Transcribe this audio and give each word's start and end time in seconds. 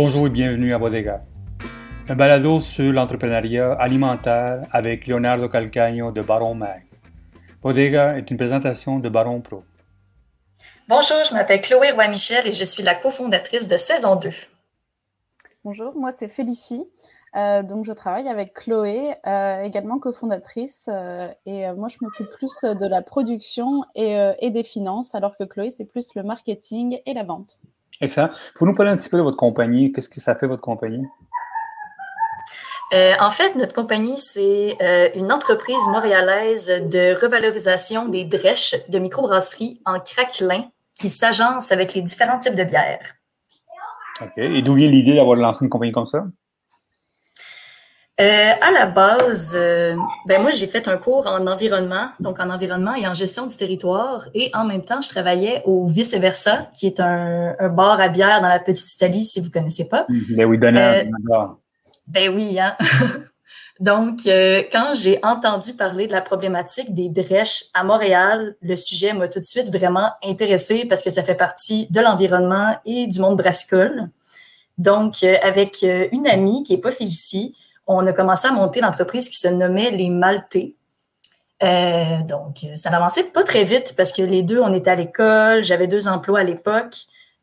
Bonjour 0.00 0.28
et 0.28 0.30
bienvenue 0.30 0.72
à 0.72 0.78
Bodega, 0.78 1.24
un 2.08 2.14
balado 2.14 2.60
sur 2.60 2.92
l'entrepreneuriat 2.92 3.72
alimentaire 3.72 4.64
avec 4.70 5.08
Leonardo 5.08 5.48
Calcagno 5.48 6.12
de 6.12 6.22
Baron 6.22 6.54
Mag. 6.54 6.84
Bodega 7.60 8.16
est 8.16 8.30
une 8.30 8.36
présentation 8.36 9.00
de 9.00 9.08
Baron 9.08 9.40
Pro. 9.40 9.64
Bonjour, 10.86 11.16
je 11.28 11.34
m'appelle 11.34 11.60
Chloé 11.62 11.90
Roy-Michel 11.90 12.46
et 12.46 12.52
je 12.52 12.64
suis 12.64 12.84
la 12.84 12.94
cofondatrice 12.94 13.66
de 13.66 13.76
Saison 13.76 14.14
2. 14.14 14.30
Bonjour, 15.64 15.96
moi 15.96 16.12
c'est 16.12 16.28
Félicie. 16.28 16.88
Euh, 17.34 17.64
donc 17.64 17.84
je 17.84 17.92
travaille 17.92 18.28
avec 18.28 18.54
Chloé, 18.54 19.16
euh, 19.26 19.62
également 19.62 19.98
cofondatrice, 19.98 20.88
euh, 20.92 21.26
et 21.44 21.72
moi 21.72 21.88
je 21.88 21.96
m'occupe 22.02 22.30
plus 22.30 22.60
de 22.62 22.86
la 22.86 23.02
production 23.02 23.82
et, 23.96 24.16
et, 24.38 24.50
des 24.50 24.62
finances, 24.62 25.16
alors 25.16 25.36
que 25.36 25.42
Chloé 25.42 25.70
c'est 25.70 25.86
plus 25.86 26.14
le 26.14 26.22
marketing 26.22 27.00
et 27.04 27.14
la 27.14 27.24
vente. 27.24 27.58
Excellent. 28.00 28.30
Faut 28.56 28.66
nous 28.66 28.74
parler 28.74 28.92
un 28.92 28.96
petit 28.96 29.08
peu 29.08 29.16
de 29.16 29.22
votre 29.22 29.36
compagnie. 29.36 29.92
Qu'est-ce 29.92 30.08
que 30.08 30.20
ça 30.20 30.34
fait 30.34 30.46
votre 30.46 30.62
compagnie? 30.62 31.04
en 33.20 33.30
fait, 33.30 33.54
notre 33.54 33.74
compagnie, 33.74 34.16
c'est 34.16 34.78
une 35.14 35.30
entreprise 35.30 35.86
montréalaise 35.88 36.68
de 36.68 37.20
revalorisation 37.20 38.08
des 38.08 38.24
drèches 38.24 38.76
de 38.88 38.98
microbrasserie 38.98 39.82
en 39.84 40.00
craquelin 40.00 40.70
qui 40.98 41.08
s'agence 41.08 41.70
avec 41.70 41.94
les 41.94 42.02
différents 42.02 42.38
types 42.38 42.56
de 42.56 42.64
bières. 42.64 43.14
OK. 44.20 44.32
Et 44.36 44.62
d'où 44.62 44.74
vient 44.74 44.88
l'idée 44.88 45.14
d'avoir 45.14 45.36
lancé 45.36 45.64
une 45.64 45.70
compagnie 45.70 45.92
comme 45.92 46.06
ça? 46.06 46.26
Euh, 48.20 48.52
à 48.60 48.72
la 48.72 48.86
base, 48.86 49.54
euh, 49.56 49.94
ben 50.26 50.42
moi 50.42 50.50
j'ai 50.50 50.66
fait 50.66 50.88
un 50.88 50.96
cours 50.96 51.28
en 51.28 51.46
environnement, 51.46 52.08
donc 52.18 52.40
en 52.40 52.50
environnement 52.50 52.96
et 52.96 53.06
en 53.06 53.14
gestion 53.14 53.46
du 53.46 53.56
territoire, 53.56 54.28
et 54.34 54.50
en 54.54 54.64
même 54.64 54.82
temps 54.82 55.00
je 55.00 55.08
travaillais 55.08 55.62
au 55.66 55.86
Vice 55.86 56.14
Versa, 56.14 56.68
qui 56.74 56.88
est 56.88 56.98
un, 56.98 57.54
bar 57.68 58.00
à 58.00 58.08
bière 58.08 58.40
dans 58.40 58.48
la 58.48 58.58
petite 58.58 58.92
Italie, 58.92 59.24
si 59.24 59.40
vous 59.40 59.52
connaissez 59.52 59.86
pas. 59.86 60.04
Ben 60.30 60.46
oui, 60.46 60.58
donnez 60.58 60.82
euh, 60.82 61.04
Ben 62.08 62.34
oui, 62.34 62.58
hein. 62.58 62.76
donc 63.78 64.22
quand 64.24 64.90
j'ai 65.00 65.20
entendu 65.22 65.74
parler 65.74 66.08
de 66.08 66.12
la 66.12 66.20
problématique 66.20 66.92
des 66.92 67.10
drèches 67.10 67.66
à 67.72 67.84
Montréal, 67.84 68.56
le 68.62 68.74
sujet 68.74 69.12
m'a 69.12 69.28
tout 69.28 69.38
de 69.38 69.44
suite 69.44 69.72
vraiment 69.72 70.10
intéressé 70.24 70.86
parce 70.86 71.04
que 71.04 71.10
ça 71.10 71.22
fait 71.22 71.36
partie 71.36 71.86
de 71.90 72.00
l'environnement 72.00 72.78
et 72.84 73.06
du 73.06 73.20
monde 73.20 73.36
brassicole. 73.36 74.08
Donc 74.76 75.22
avec 75.22 75.84
une 75.84 76.26
amie 76.26 76.64
qui 76.64 76.74
est 76.74 76.78
pas 76.78 76.90
Félicie 76.90 77.54
on 77.88 78.06
a 78.06 78.12
commencé 78.12 78.46
à 78.46 78.52
monter 78.52 78.80
l'entreprise 78.80 79.28
qui 79.28 79.38
se 79.38 79.48
nommait 79.48 79.90
Les 79.90 80.10
Maltais. 80.10 80.74
Euh, 81.62 82.18
donc, 82.28 82.64
ça 82.76 82.90
n'avançait 82.90 83.24
pas 83.24 83.42
très 83.42 83.64
vite 83.64 83.94
parce 83.96 84.12
que 84.12 84.22
les 84.22 84.42
deux, 84.42 84.60
on 84.60 84.72
était 84.74 84.90
à 84.90 84.94
l'école, 84.94 85.64
j'avais 85.64 85.88
deux 85.88 86.06
emplois 86.06 86.40
à 86.40 86.44
l'époque. 86.44 86.94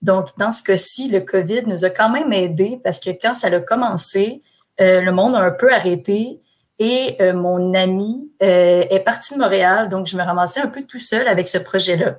Donc, 0.02 0.30
dans 0.38 0.52
ce 0.52 0.62
cas-ci, 0.64 1.10
le 1.10 1.22
COVID 1.22 1.64
nous 1.66 1.84
a 1.84 1.90
quand 1.90 2.10
même 2.10 2.32
aidés 2.32 2.80
parce 2.84 3.00
que 3.00 3.10
quand 3.10 3.34
ça 3.34 3.48
a 3.48 3.60
commencé, 3.60 4.44
euh, 4.80 5.02
le 5.02 5.12
monde 5.12 5.36
a 5.36 5.40
un 5.40 5.52
peu 5.52 5.74
arrêté 5.74 6.40
et 6.78 7.18
euh, 7.22 7.34
mon 7.34 7.74
ami 7.74 8.30
est 8.40 9.04
parti 9.04 9.34
de 9.34 9.40
Montréal. 9.40 9.90
Donc, 9.90 10.06
je 10.06 10.16
me 10.16 10.24
ramassais 10.24 10.62
un 10.62 10.68
peu 10.68 10.84
tout 10.84 11.00
seul 11.00 11.28
avec 11.28 11.48
ce 11.48 11.58
projet-là. 11.58 12.18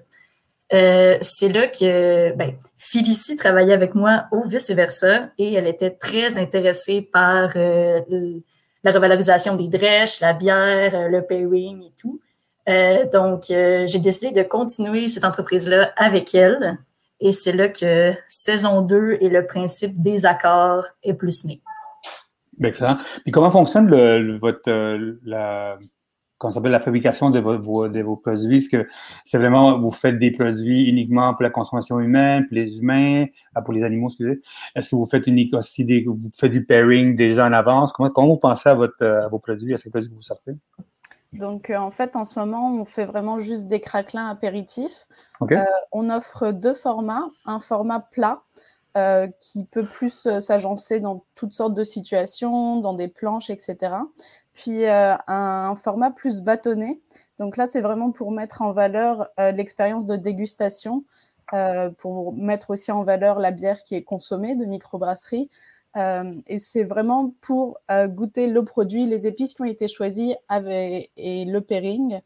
Euh, 0.72 1.16
c'est 1.20 1.48
là 1.48 1.68
que 1.68 2.34
ben, 2.34 2.54
Félicie 2.76 3.36
travaillait 3.36 3.72
avec 3.72 3.94
moi 3.94 4.24
au 4.32 4.42
vice-versa 4.42 5.30
et 5.38 5.54
elle 5.54 5.68
était 5.68 5.92
très 5.92 6.38
intéressée 6.38 7.02
par 7.02 7.52
euh, 7.56 8.00
la 8.82 8.90
revalorisation 8.90 9.56
des 9.56 9.68
drèches, 9.68 10.20
la 10.20 10.32
bière, 10.32 10.94
euh, 10.94 11.08
le 11.08 11.22
pairing 11.22 11.82
et 11.84 11.92
tout. 11.96 12.20
donc, 13.12 13.44
j'ai 13.46 14.00
décidé 14.00 14.32
de 14.32 14.42
continuer 14.42 15.06
cette 15.06 15.24
entreprise-là 15.24 15.92
avec 15.96 16.34
elle 16.34 16.78
et 17.20 17.30
c'est 17.30 17.52
là 17.52 17.68
que 17.68 18.12
saison 18.26 18.82
2 18.82 19.18
et 19.20 19.28
le 19.28 19.46
principe 19.46 20.02
des 20.02 20.26
accords 20.26 20.86
est 21.04 21.14
plus 21.14 21.44
né. 21.44 21.62
Excellent. 22.60 22.98
Puis 23.22 23.30
comment 23.30 23.52
fonctionne 23.52 23.86
le, 23.86 24.36
votre, 24.38 24.68
la, 25.24 25.78
qu'on 26.38 26.50
s'appelle 26.50 26.72
la 26.72 26.80
fabrication 26.80 27.30
de 27.30 27.40
vos, 27.40 27.88
de 27.88 28.02
vos 28.02 28.16
produits? 28.16 28.58
Est-ce 28.58 28.68
que 28.68 28.86
c'est 29.24 29.38
vraiment, 29.38 29.78
vous 29.80 29.90
faites 29.90 30.18
des 30.18 30.30
produits 30.30 30.88
uniquement 30.88 31.32
pour 31.34 31.42
la 31.42 31.50
consommation 31.50 31.98
humaine, 32.00 32.46
pour 32.46 32.54
les 32.54 32.78
humains, 32.78 33.26
ah, 33.54 33.62
pour 33.62 33.72
les 33.72 33.84
animaux, 33.84 34.08
excusez? 34.08 34.40
Est-ce 34.74 34.90
que 34.90 34.96
vous 34.96 35.06
faites 35.06 35.26
unique 35.26 35.54
aussi 35.54 35.84
des, 35.84 36.04
vous 36.06 36.30
faites 36.34 36.52
du 36.52 36.64
pairing 36.64 37.16
déjà 37.16 37.46
en 37.46 37.52
avance? 37.52 37.92
Comment, 37.92 38.10
comment 38.10 38.28
vous 38.28 38.36
pensez 38.36 38.68
à, 38.68 38.74
votre, 38.74 39.04
à 39.04 39.28
vos 39.28 39.38
produits, 39.38 39.74
à 39.74 39.78
ces 39.78 39.90
produits 39.90 40.10
que 40.10 40.14
vous 40.14 40.22
sortez? 40.22 40.52
Donc, 41.32 41.70
euh, 41.70 41.76
en 41.76 41.90
fait, 41.90 42.16
en 42.16 42.24
ce 42.24 42.38
moment, 42.38 42.72
on 42.74 42.84
fait 42.84 43.04
vraiment 43.04 43.38
juste 43.38 43.68
des 43.68 43.80
craquelins 43.80 44.28
apéritifs. 44.28 45.06
Euh, 45.42 45.56
on 45.92 46.08
offre 46.10 46.52
deux 46.52 46.74
formats. 46.74 47.28
Un 47.44 47.60
format 47.60 48.00
plat, 48.00 48.42
euh, 48.96 49.26
qui 49.40 49.64
peut 49.64 49.86
plus 49.86 50.28
s'agencer 50.40 51.00
dans 51.00 51.24
toutes 51.34 51.52
sortes 51.52 51.74
de 51.74 51.84
situations, 51.84 52.80
dans 52.80 52.94
des 52.94 53.08
planches, 53.08 53.50
etc 53.50 53.96
puis 54.56 54.86
euh, 54.86 55.14
un 55.28 55.76
format 55.76 56.10
plus 56.10 56.40
bâtonné. 56.40 57.00
Donc 57.38 57.56
là, 57.56 57.66
c'est 57.66 57.82
vraiment 57.82 58.10
pour 58.10 58.32
mettre 58.32 58.62
en 58.62 58.72
valeur 58.72 59.28
euh, 59.38 59.52
l'expérience 59.52 60.06
de 60.06 60.16
dégustation, 60.16 61.04
euh, 61.52 61.90
pour 61.90 62.32
mettre 62.32 62.70
aussi 62.70 62.90
en 62.90 63.04
valeur 63.04 63.38
la 63.38 63.50
bière 63.50 63.82
qui 63.82 63.94
est 63.94 64.02
consommée 64.02 64.56
de 64.56 64.64
microbrasserie. 64.64 65.48
et 66.46 66.58
c'est 66.58 66.84
vraiment 66.84 67.32
pour 67.40 67.78
goûter 67.90 68.48
le 68.48 68.64
produit, 68.64 69.06
les 69.06 69.26
épices 69.26 69.54
qui 69.54 69.62
ont 69.62 69.66
été 69.76 69.88
choisies 69.88 70.34
avec, 70.48 71.10
et 71.16 71.46
le 71.46 71.60
pairing. 71.62 72.20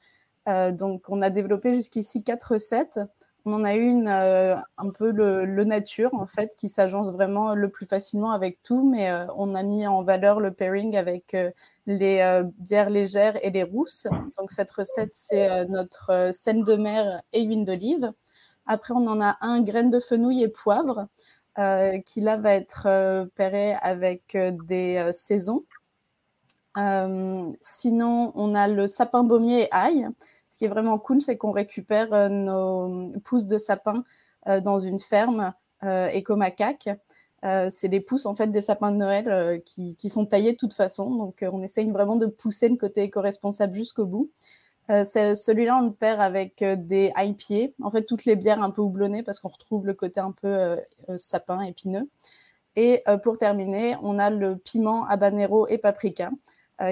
donc, 0.73 1.05
on 1.09 1.23
a 1.23 1.31
développé 1.31 1.75
jusqu'ici 1.75 2.25
quatre 2.25 2.55
recettes. 2.55 2.99
On 3.45 3.55
en 3.55 3.65
a 3.65 3.75
une 3.75 4.09
un 4.09 4.91
peu 4.91 5.13
le, 5.13 5.65
nature, 5.65 6.15
en 6.15 6.27
fait, 6.27 6.55
qui 6.57 6.69
s'agence 6.69 7.11
vraiment 7.11 7.55
le 7.55 7.71
plus 7.71 7.87
facilement 7.87 8.33
avec 8.33 8.63
tout, 8.63 8.89
mais 8.89 9.11
on 9.37 9.55
a 9.55 9.63
mis 9.63 9.87
en 9.87 10.03
valeur 10.03 10.41
le 10.41 10.53
pairing 10.53 10.97
avec 10.97 11.35
les 11.91 12.21
euh, 12.21 12.45
bières 12.59 12.91
légères 12.91 13.39
et 13.45 13.51
les 13.51 13.63
rousses. 13.63 14.07
Donc 14.39 14.51
cette 14.51 14.71
recette, 14.71 15.13
c'est 15.13 15.51
euh, 15.51 15.65
notre 15.67 16.11
euh, 16.11 16.33
scène 16.33 16.65
de 16.65 16.77
mer 16.77 17.23
et 17.33 17.43
huile 17.43 17.65
d'olive. 17.65 18.13
Après, 18.67 18.95
on 18.95 19.07
en 19.07 19.21
a 19.21 19.37
un 19.41 19.63
graine 19.63 19.91
de 19.91 20.01
fenouil 20.01 20.43
et 20.43 20.49
poivre, 20.49 21.09
qui 22.07 22.21
là 22.21 22.37
va 22.39 22.55
être 22.55 23.27
pairé 23.35 23.75
avec 23.83 24.37
des 24.67 25.11
saisons. 25.13 25.65
sinon, 27.61 28.33
on 28.35 28.55
a 28.55 28.69
le 28.69 28.87
sapin 28.87 29.25
baumier 29.25 29.63
et 29.63 29.69
ail. 29.73 30.09
Qui 30.61 30.67
est 30.67 30.69
vraiment 30.69 30.99
cool, 30.99 31.23
c'est 31.23 31.39
qu'on 31.39 31.53
récupère 31.53 32.29
nos 32.29 33.13
pousses 33.25 33.47
de 33.47 33.57
sapin 33.57 34.05
dans 34.47 34.79
une 34.79 34.99
ferme 34.99 35.55
éco-macaque. 36.13 36.91
Euh, 37.45 37.69
c'est 37.71 37.89
les 37.89 38.01
pousses 38.01 38.27
en 38.27 38.35
fait 38.35 38.49
des 38.49 38.61
sapins 38.61 38.93
de 38.93 38.99
Noël 38.99 39.29
euh, 39.31 39.59
qui, 39.59 39.97
sont 40.11 40.27
taillés 40.27 40.53
de 40.53 40.59
toute 40.59 40.75
façon. 40.75 41.15
Donc 41.15 41.43
euh, 41.43 41.49
on 41.51 41.63
essaye 41.63 41.91
vraiment 41.91 42.17
de 42.17 42.27
pousser 42.27 42.69
le 42.69 42.77
côté 42.77 43.05
éco-responsable 43.05 43.75
jusqu'au 43.75 44.05
bout. 44.05 44.31
Celui-là, 44.89 45.79
on 45.79 45.87
le 45.87 45.93
perd 45.93 46.21
avec 46.21 46.63
des 46.65 47.13
IPA, 47.17 47.73
en 47.81 47.91
fait 47.91 48.03
toutes 48.03 48.27
les 48.27 48.35
bières 48.37 48.61
un 48.61 48.71
peu 48.71 48.83
houblonnées 48.83 49.23
parce 49.23 49.39
qu'on 49.39 49.49
retrouve 49.49 49.87
le 49.87 49.95
côté 49.95 50.21
un 50.21 50.33
peu 50.33 50.77
sapin 51.17 51.63
épineux. 51.63 52.09
Et 52.75 53.05
pour 53.23 53.39
terminer, 53.39 53.97
on 54.03 54.19
a 54.19 54.31
le 54.31 54.57
piment 54.57 55.07
habanero 55.07 55.69
et 55.69 55.79
paprika 55.79 56.33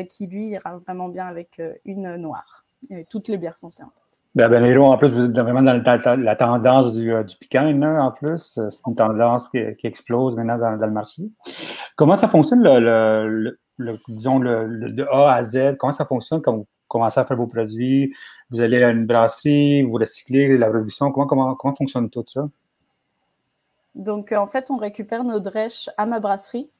qui 0.08 0.28
lui 0.28 0.46
ira 0.50 0.78
vraiment 0.78 1.08
bien 1.08 1.26
avec 1.26 1.60
une 1.84 2.14
noire. 2.14 2.67
Toutes 3.08 3.28
les 3.28 3.38
bières 3.38 3.56
foncées. 3.56 3.84
Ben, 4.34 4.48
ben 4.48 4.78
en 4.78 4.98
plus, 4.98 5.08
vous 5.08 5.24
êtes 5.24 5.32
vraiment 5.32 5.62
dans 5.62 5.82
la, 6.22 6.36
tendance 6.36 6.94
du, 6.94 7.12
euh, 7.12 7.24
du 7.24 7.36
piquant, 7.36 7.66
en 7.82 8.12
plus. 8.12 8.58
Euh, 8.58 8.70
c'est 8.70 8.86
une 8.86 8.94
tendance 8.94 9.48
qui, 9.48 9.58
explose 9.82 10.36
maintenant 10.36 10.58
dans, 10.58 10.86
le 10.86 10.92
marché. 10.92 11.24
Comment 11.96 12.16
ça 12.16 12.28
fonctionne, 12.28 12.62
le, 12.62 13.58
disons, 14.08 14.38
le, 14.38 14.90
de 14.92 15.04
A 15.10 15.32
à 15.32 15.42
Z? 15.42 15.76
Comment 15.78 15.92
ça 15.92 16.04
fonctionne 16.04 16.42
quand 16.42 16.56
vous 16.56 16.66
commencez 16.88 17.18
à 17.18 17.24
faire 17.24 17.36
vos 17.36 17.46
produits? 17.46 18.14
Vous 18.50 18.60
allez 18.60 18.82
à 18.84 18.90
une 18.90 19.06
brasserie, 19.06 19.82
vous 19.82 19.94
recyclez 19.94 20.56
la 20.58 20.68
production. 20.68 21.10
Comment, 21.10 21.26
comment, 21.26 21.54
comment 21.54 21.74
fonctionne 21.74 22.10
tout 22.10 22.24
ça? 22.28 22.48
Donc, 23.94 24.30
en 24.32 24.46
fait, 24.46 24.70
on 24.70 24.76
récupère 24.76 25.24
nos 25.24 25.40
drèches 25.40 25.88
à 25.96 26.06
ma 26.06 26.20
brasserie. 26.20 26.70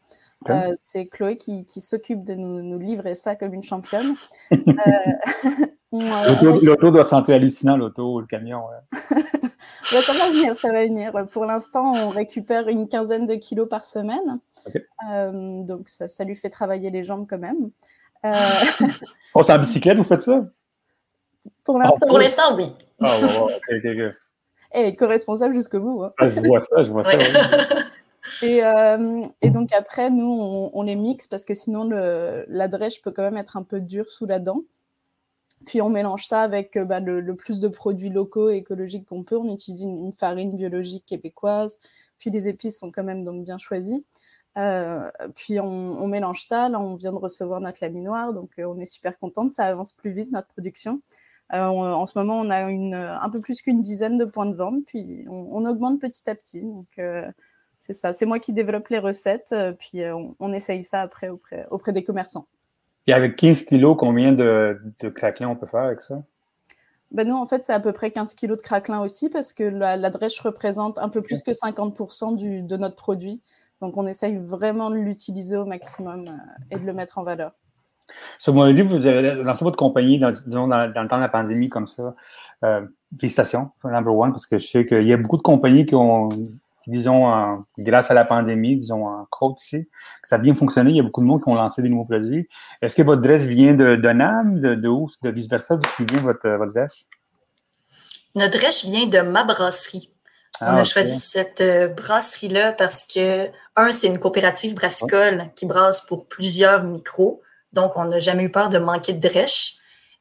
c'est 0.76 1.06
Chloé 1.06 1.36
qui, 1.36 1.64
s'occupe 1.80 2.22
de 2.22 2.34
nous, 2.34 2.78
livrer 2.78 3.16
ça 3.16 3.34
comme 3.34 3.54
une 3.54 3.64
championne. 3.64 4.14
L'auto 5.92 6.90
doit 6.90 7.04
sentir 7.04 7.36
hallucinant, 7.36 7.76
l'auto, 7.76 8.20
le 8.20 8.26
camion. 8.26 8.62
ça 8.90 9.14
va 10.12 10.30
venir, 10.30 10.56
ça 10.56 10.70
va 10.70 10.84
venir. 10.84 11.12
Pour 11.30 11.46
l'instant, 11.46 11.92
on 11.94 12.10
récupère 12.10 12.68
une 12.68 12.88
quinzaine 12.88 13.26
de 13.26 13.34
kilos 13.34 13.68
par 13.68 13.84
semaine. 13.84 14.38
Euh, 15.10 15.62
donc, 15.62 15.88
ça, 15.88 16.24
lui 16.24 16.34
fait 16.34 16.50
travailler 16.50 16.90
les 16.90 17.04
jambes 17.04 17.26
quand 17.28 17.38
même. 17.38 17.70
Euh... 18.24 18.32
oh, 19.34 19.42
c'est 19.42 19.52
en 19.52 19.58
bicyclette, 19.58 19.96
vous 19.96 20.04
faites 20.04 20.22
ça? 20.22 20.44
Pour 21.64 21.78
l'instant, 21.78 22.56
oui. 22.56 22.72
Ah, 23.00 23.16
Et 24.74 24.94
co-responsable 24.94 25.54
jusqu'au 25.54 25.80
bout. 25.80 26.04
Hein. 26.04 26.12
Ah, 26.18 26.28
je 26.28 26.40
vois 26.40 26.60
ça, 26.60 26.82
je 26.82 26.92
vois 26.92 27.02
ça. 27.02 27.12
Et, 28.42 28.62
euh, 28.62 29.22
et, 29.40 29.48
donc 29.48 29.72
après, 29.72 30.10
nous, 30.10 30.30
on, 30.30 30.70
on, 30.74 30.82
les 30.82 30.96
mixe 30.96 31.26
parce 31.26 31.46
que 31.46 31.54
sinon, 31.54 31.84
le, 31.84 32.44
la 32.48 32.68
drèche 32.68 33.00
peut 33.00 33.10
quand 33.10 33.22
même 33.22 33.38
être 33.38 33.56
un 33.56 33.62
peu 33.62 33.80
dure 33.80 34.10
sous 34.10 34.26
la 34.26 34.38
dent. 34.38 34.62
Puis 35.66 35.82
on 35.82 35.90
mélange 35.90 36.26
ça 36.26 36.42
avec 36.42 36.76
euh, 36.76 36.84
bah, 36.84 37.00
le, 37.00 37.34
plus 37.34 37.60
de 37.60 37.68
produits 37.68 38.10
locaux 38.10 38.50
et 38.50 38.56
écologiques 38.56 39.06
qu'on 39.06 39.24
peut. 39.24 39.36
On 39.36 39.52
utilise 39.52 39.82
une, 39.82 40.12
farine 40.12 40.56
biologique 40.56 41.04
québécoise. 41.06 41.78
Puis 42.18 42.30
les 42.30 42.48
épices 42.48 42.78
sont 42.78 42.90
quand 42.90 43.04
même 43.04 43.24
bien 43.42 43.58
choisies. 43.58 44.04
Euh, 44.56 45.10
puis 45.34 45.60
on, 45.60 46.06
mélange 46.06 46.42
ça. 46.44 46.68
Là, 46.68 46.80
on 46.80 46.96
vient 46.96 47.12
de 47.12 47.18
recevoir 47.18 47.60
notre 47.60 47.78
laminoir, 47.82 48.32
donc 48.32 48.50
euh, 48.58 48.64
on 48.64 48.78
est 48.78 48.86
super 48.86 49.18
contente. 49.18 49.52
Ça 49.52 49.66
avance 49.66 49.92
plus 49.92 50.10
vite 50.10 50.32
notre 50.32 50.48
production. 50.48 51.00
en 51.50 52.06
ce 52.06 52.18
moment, 52.18 52.40
on 52.40 52.50
a 52.50 52.64
un 53.22 53.30
peu 53.30 53.40
plus 53.40 53.62
qu'une 53.62 53.80
dizaine 53.80 54.16
de 54.18 54.24
points 54.24 54.46
de 54.46 54.56
vente, 54.56 54.84
puis 54.86 55.26
on, 55.28 55.64
augmente 55.64 56.00
petit 56.00 56.28
à 56.28 56.34
petit. 56.34 56.62
Donc 56.62 56.88
c'est 57.78 57.92
ça. 57.92 58.12
C'est 58.12 58.26
moi 58.26 58.38
qui 58.40 58.52
développe 58.52 58.88
les 58.88 58.98
recettes, 58.98 59.54
puis 59.78 60.02
on, 60.40 60.52
essaye 60.52 60.82
ça 60.82 61.02
après 61.02 61.28
auprès 61.28 61.92
des 61.92 62.04
commerçants. 62.04 62.46
Et 63.08 63.14
avec 63.14 63.36
15 63.36 63.62
kilos, 63.62 63.96
combien 63.98 64.32
de, 64.32 64.78
de 65.00 65.08
craquelins 65.08 65.48
on 65.48 65.56
peut 65.56 65.66
faire 65.66 65.80
avec 65.80 66.02
ça? 66.02 66.22
Ben 67.10 67.26
nous, 67.26 67.34
en 67.34 67.46
fait, 67.46 67.64
c'est 67.64 67.72
à 67.72 67.80
peu 67.80 67.92
près 67.92 68.10
15 68.10 68.34
kilos 68.34 68.58
de 68.58 68.62
craquelin 68.62 69.00
aussi 69.00 69.30
parce 69.30 69.54
que 69.54 69.64
la, 69.64 69.96
la 69.96 70.10
drèche 70.10 70.38
représente 70.40 70.98
un 70.98 71.08
peu 71.08 71.22
plus 71.22 71.42
que 71.42 71.50
50% 71.50 72.36
du, 72.36 72.60
de 72.60 72.76
notre 72.76 72.96
produit. 72.96 73.40
Donc, 73.80 73.96
on 73.96 74.06
essaye 74.06 74.36
vraiment 74.36 74.90
de 74.90 74.96
l'utiliser 74.96 75.56
au 75.56 75.64
maximum 75.64 76.28
euh, 76.28 76.32
et 76.70 76.78
de 76.78 76.84
le 76.84 76.92
mettre 76.92 77.16
en 77.16 77.22
valeur. 77.22 77.52
Sur 78.38 78.52
mon 78.52 78.70
dit, 78.70 78.82
vous 78.82 79.06
avez 79.06 79.42
lancé 79.42 79.64
votre 79.64 79.78
compagnie 79.78 80.18
dans, 80.18 80.32
dans, 80.46 80.68
dans, 80.68 80.86
le 80.86 81.08
temps 81.08 81.16
de 81.16 81.22
la 81.22 81.28
pandémie 81.30 81.70
comme 81.70 81.86
ça. 81.86 82.14
Euh, 82.62 82.86
félicitations, 83.18 83.70
number 83.84 84.14
one, 84.14 84.32
parce 84.32 84.46
que 84.46 84.58
je 84.58 84.66
sais 84.66 84.84
qu'il 84.84 85.08
y 85.08 85.14
a 85.14 85.16
beaucoup 85.16 85.38
de 85.38 85.42
compagnies 85.42 85.86
qui 85.86 85.94
ont 85.94 86.28
disons, 86.86 87.64
grâce 87.76 88.10
à 88.10 88.14
la 88.14 88.24
pandémie, 88.24 88.76
disons, 88.76 89.06
en 89.06 89.26
côte 89.30 89.60
ici, 89.62 89.88
que 90.22 90.28
ça 90.28 90.36
a 90.36 90.38
bien 90.38 90.54
fonctionné. 90.54 90.90
Il 90.90 90.96
y 90.96 91.00
a 91.00 91.02
beaucoup 91.02 91.20
de 91.20 91.26
monde 91.26 91.42
qui 91.42 91.48
ont 91.48 91.54
lancé 91.54 91.82
des 91.82 91.88
nouveaux 91.88 92.04
produits. 92.04 92.48
Est-ce 92.80 92.96
que 92.96 93.02
votre 93.02 93.22
dresse 93.22 93.42
vient 93.42 93.74
de, 93.74 93.96
de 93.96 94.08
NAM, 94.08 94.60
de, 94.60 94.74
de 94.74 94.88
où, 94.88 95.08
de 95.22 95.30
vice-versa, 95.30 95.76
d'où 95.76 96.04
vient 96.06 96.20
votre, 96.20 96.48
votre 96.48 96.72
dresse? 96.72 97.06
Notre 98.34 98.58
drèche 98.58 98.84
vient 98.84 99.06
de 99.06 99.20
ma 99.20 99.44
brasserie. 99.44 100.12
Ah, 100.60 100.74
On 100.74 100.76
a 100.78 100.84
choisi 100.84 101.18
cette 101.18 101.60
euh, 101.60 101.88
brasserie-là 101.88 102.72
parce 102.72 103.06
que, 103.06 103.48
un, 103.76 103.92
c'est 103.92 104.06
une 104.06 104.18
coopérative 104.18 104.74
brassicole 104.74 105.50
qui 105.56 105.66
brasse 105.66 106.00
pour 106.02 106.26
plusieurs 106.26 106.82
micros. 106.82 107.42
Donc, 107.72 107.92
on 107.96 108.04
n'a 108.06 108.18
jamais 108.18 108.44
eu 108.44 108.50
peur 108.50 108.68
de 108.68 108.78
manquer 108.78 109.12
de 109.12 109.20
drèche. 109.28 109.74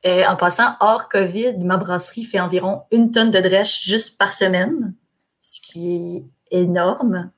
Et 0.03 0.25
en 0.25 0.35
passant, 0.35 0.75
hors 0.79 1.09
COVID, 1.09 1.57
ma 1.59 1.77
brasserie 1.77 2.23
fait 2.23 2.39
environ 2.39 2.83
une 2.91 3.11
tonne 3.11 3.31
de 3.31 3.39
drèche 3.39 3.83
juste 3.83 4.17
par 4.17 4.33
semaine, 4.33 4.93
ce 5.41 5.59
qui 5.59 5.95
est 5.95 6.23
énorme. 6.51 7.31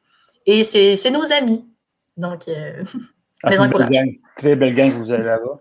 Et 0.45 0.63
c'est 0.63 1.11
nos 1.11 1.31
amis. 1.31 1.65
Donc, 2.17 2.47
euh, 2.47 2.83
ah, 3.43 3.51
très 4.37 4.55
belle 4.55 4.75
gang 4.75 4.91
que 4.91 4.97
vous 4.97 5.11
avez 5.11 5.23
là-bas. 5.23 5.59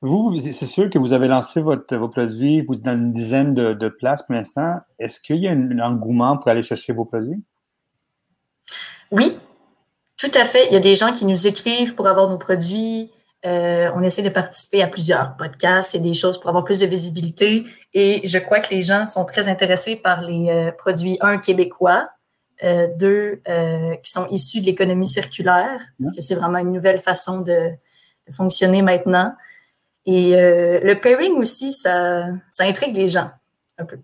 Vous, 0.00 0.36
c'est 0.36 0.66
sûr 0.66 0.90
que 0.90 0.98
vous 0.98 1.12
avez 1.12 1.28
lancé 1.28 1.60
votre, 1.60 1.96
vos 1.96 2.08
produits, 2.08 2.62
vous 2.62 2.74
êtes 2.74 2.82
dans 2.82 2.94
une 2.94 3.12
dizaine 3.12 3.54
de, 3.54 3.72
de 3.72 3.88
places 3.88 4.24
pour 4.24 4.34
l'instant. 4.34 4.78
Est-ce 4.98 5.20
qu'il 5.20 5.36
y 5.36 5.46
a 5.46 5.52
un, 5.52 5.78
engouement 5.78 6.38
pour 6.38 6.48
aller 6.48 6.62
chercher 6.62 6.92
vos 6.92 7.04
produits? 7.04 7.40
Oui, 9.12 9.36
tout 10.16 10.30
à 10.34 10.44
fait. 10.44 10.66
Il 10.66 10.72
y 10.72 10.76
a 10.76 10.80
des 10.80 10.96
gens 10.96 11.12
qui 11.12 11.24
nous 11.24 11.46
écrivent 11.46 11.94
pour 11.94 12.08
avoir 12.08 12.28
nos 12.28 12.38
produits. 12.38 13.12
Euh, 13.44 13.90
on 13.94 14.02
essaie 14.02 14.22
de 14.22 14.28
participer 14.28 14.82
à 14.82 14.88
plusieurs 14.88 15.36
podcasts 15.36 15.94
et 15.94 15.98
des 15.98 16.14
choses 16.14 16.38
pour 16.40 16.48
avoir 16.48 16.64
plus 16.64 16.80
de 16.80 16.86
visibilité. 16.86 17.64
Et 17.94 18.26
je 18.26 18.38
crois 18.38 18.60
que 18.60 18.74
les 18.74 18.82
gens 18.82 19.04
sont 19.06 19.24
très 19.24 19.48
intéressés 19.48 19.96
par 19.96 20.22
les 20.22 20.48
euh, 20.48 20.72
produits, 20.72 21.18
un, 21.20 21.38
québécois, 21.38 22.08
euh, 22.64 22.86
deux 22.96 23.40
euh, 23.48 23.96
qui 23.96 24.10
sont 24.10 24.28
issus 24.30 24.60
de 24.60 24.66
l'économie 24.66 25.06
circulaire, 25.06 25.80
parce 25.98 26.14
que 26.14 26.22
c'est 26.22 26.36
vraiment 26.36 26.58
une 26.58 26.72
nouvelle 26.72 26.98
façon 26.98 27.40
de, 27.40 27.70
fonctionner 28.30 28.82
maintenant. 28.82 29.34
Et 30.06 30.36
euh, 30.36 30.80
le 30.82 31.00
pairing 31.00 31.32
aussi, 31.34 31.72
ça, 31.72 32.26
ça 32.50 32.64
intrigue 32.64 32.96
les 32.96 33.08
gens 33.08 33.30
un 33.78 33.84
peu. 33.84 33.98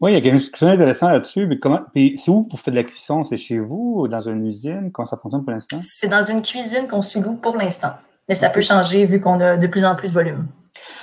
Oui, 0.00 0.12
il 0.12 0.14
y 0.14 0.18
a 0.18 0.20
quelque 0.20 0.40
chose 0.40 0.68
d'intéressant 0.68 1.08
là-dessus. 1.08 1.46
Mais 1.46 1.58
comment, 1.58 1.82
c'est 1.94 2.28
où 2.28 2.48
vous 2.50 2.56
faites 2.56 2.74
de 2.74 2.78
la 2.78 2.84
cuisson? 2.84 3.24
C'est 3.24 3.36
chez 3.36 3.58
vous 3.58 3.94
ou 3.98 4.08
dans 4.08 4.20
une 4.20 4.46
usine? 4.46 4.90
Comment 4.90 5.06
ça 5.06 5.16
fonctionne 5.16 5.44
pour 5.44 5.52
l'instant? 5.52 5.78
C'est 5.82 6.08
dans 6.08 6.22
une 6.22 6.42
cuisine 6.42 6.88
qu'on 6.88 7.02
sous-loue 7.02 7.36
pour 7.36 7.56
l'instant. 7.56 7.92
Mais 8.28 8.34
ça 8.34 8.50
peut 8.50 8.62
changer 8.62 9.04
vu 9.04 9.20
qu'on 9.20 9.40
a 9.40 9.56
de 9.56 9.66
plus 9.66 9.84
en 9.84 9.94
plus 9.94 10.08
de 10.08 10.14
volume. 10.14 10.48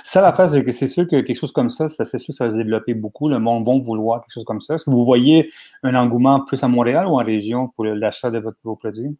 Ça, 0.04 0.20
la 0.20 0.32
phase, 0.32 0.52
c'est 0.52 0.64
que 0.64 0.72
c'est 0.72 0.88
sûr 0.88 1.04
que 1.04 1.20
quelque 1.20 1.34
chose 1.34 1.52
comme 1.52 1.70
ça, 1.70 1.88
ça 1.88 2.04
c'est 2.04 2.18
sûr 2.18 2.32
que 2.32 2.36
ça 2.36 2.46
va 2.46 2.52
se 2.52 2.56
développer 2.56 2.94
beaucoup. 2.94 3.28
Le 3.28 3.38
monde 3.38 3.66
va 3.66 3.72
vouloir 3.84 4.20
quelque 4.20 4.32
chose 4.32 4.44
comme 4.44 4.60
ça. 4.60 4.74
Est-ce 4.74 4.84
que 4.84 4.90
vous 4.90 5.04
voyez 5.04 5.50
un 5.82 5.94
engouement 5.94 6.40
plus 6.40 6.62
à 6.62 6.68
Montréal 6.68 7.06
ou 7.06 7.20
en 7.20 7.24
région 7.24 7.68
pour 7.68 7.84
l'achat 7.84 8.30
de 8.30 8.38
votre, 8.38 8.58
vos 8.64 8.76
produits? 8.76 9.16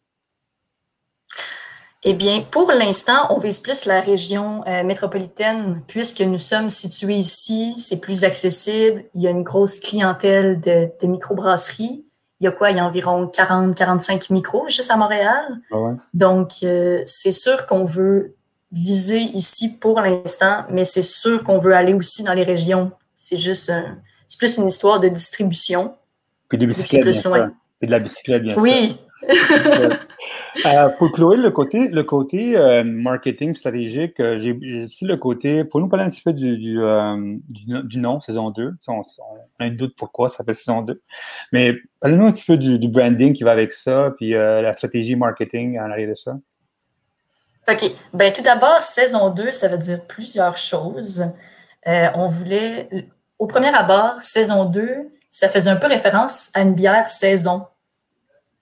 Eh 2.04 2.14
bien, 2.14 2.44
pour 2.48 2.70
l'instant, 2.70 3.26
on 3.30 3.38
vise 3.38 3.58
plus 3.58 3.84
la 3.84 4.00
région 4.00 4.62
euh, 4.68 4.84
métropolitaine 4.84 5.82
puisque 5.88 6.20
nous 6.20 6.38
sommes 6.38 6.68
situés 6.68 7.16
ici, 7.16 7.74
c'est 7.76 8.00
plus 8.00 8.22
accessible. 8.22 9.04
Il 9.14 9.22
y 9.22 9.26
a 9.26 9.30
une 9.30 9.42
grosse 9.42 9.80
clientèle 9.80 10.60
de, 10.60 10.88
de 11.02 11.06
microbrasseries. 11.08 12.06
Il 12.40 12.44
y 12.44 12.46
a 12.46 12.52
quoi? 12.52 12.70
Il 12.70 12.76
y 12.76 12.80
a 12.80 12.86
environ 12.86 13.26
40-45 13.26 14.32
micros 14.32 14.68
juste 14.68 14.92
à 14.92 14.96
Montréal. 14.96 15.44
Ah 15.72 15.96
Donc, 16.14 16.62
euh, 16.62 17.02
c'est 17.04 17.32
sûr 17.32 17.66
qu'on 17.66 17.84
veut 17.84 18.36
viser 18.70 19.20
ici 19.20 19.70
pour 19.70 20.00
l'instant, 20.00 20.64
mais 20.70 20.84
c'est 20.84 21.02
sûr 21.02 21.42
qu'on 21.42 21.58
veut 21.58 21.74
aller 21.74 21.94
aussi 21.94 22.22
dans 22.22 22.34
les 22.34 22.44
régions. 22.44 22.92
C'est 23.16 23.38
juste, 23.38 23.72
c'est 24.26 24.38
plus 24.38 24.56
une 24.58 24.68
histoire 24.68 25.00
de 25.00 25.08
distribution. 25.08 25.94
Puis 26.48 26.58
de 26.58 26.66
bicyclette, 26.66 27.02
plus 27.02 27.24
loin. 27.24 27.52
Puis 27.78 27.86
de 27.86 27.92
la 27.92 27.98
bicyclette, 27.98 28.42
bien 28.42 28.56
oui. 28.58 28.88
sûr. 28.88 28.98
euh, 30.66 30.88
pour 30.98 31.12
Chloé, 31.12 31.36
le 31.36 31.50
côté, 31.50 31.88
le 31.88 32.02
côté 32.04 32.56
euh, 32.56 32.84
marketing 32.84 33.56
stratégique, 33.56 34.20
euh, 34.20 34.38
j'ai 34.38 34.56
ici 34.62 35.04
le 35.04 35.16
côté. 35.16 35.64
Pour 35.64 35.80
nous 35.80 35.88
parler 35.88 36.04
un 36.06 36.10
petit 36.10 36.22
peu 36.22 36.32
du, 36.32 36.56
du, 36.56 36.78
du, 37.48 37.98
nom, 37.98 38.20
saison 38.20 38.50
2. 38.50 38.74
On, 38.86 39.00
a 39.00 39.04
un 39.58 39.70
doute 39.70 39.94
pourquoi 39.96 40.28
ça 40.28 40.38
s'appelle 40.38 40.54
saison 40.54 40.82
2. 40.82 41.00
Mais 41.52 41.74
parlez-nous 42.00 42.26
un 42.26 42.32
petit 42.32 42.44
peu 42.44 42.56
du, 42.56 42.78
du, 42.78 42.88
branding 42.88 43.32
qui 43.32 43.42
va 43.42 43.52
avec 43.52 43.72
ça, 43.72 44.12
puis 44.16 44.30
la 44.30 44.72
stratégie 44.72 45.16
marketing 45.16 45.78
en 45.78 45.90
arrière 45.90 46.10
de 46.10 46.14
ça. 46.14 46.38
OK. 47.70 47.92
Ben, 48.14 48.32
tout 48.32 48.42
d'abord, 48.42 48.80
saison 48.80 49.30
2, 49.30 49.52
ça 49.52 49.68
veut 49.68 49.78
dire 49.78 50.00
plusieurs 50.04 50.56
choses. 50.56 51.24
Euh, 51.86 52.08
on 52.14 52.26
voulait, 52.26 52.88
au 53.38 53.46
premier 53.46 53.74
abord, 53.74 54.22
saison 54.22 54.64
2, 54.64 55.10
ça 55.28 55.48
faisait 55.48 55.70
un 55.70 55.76
peu 55.76 55.86
référence 55.86 56.50
à 56.54 56.62
une 56.62 56.74
bière 56.74 57.08
saison. 57.08 57.66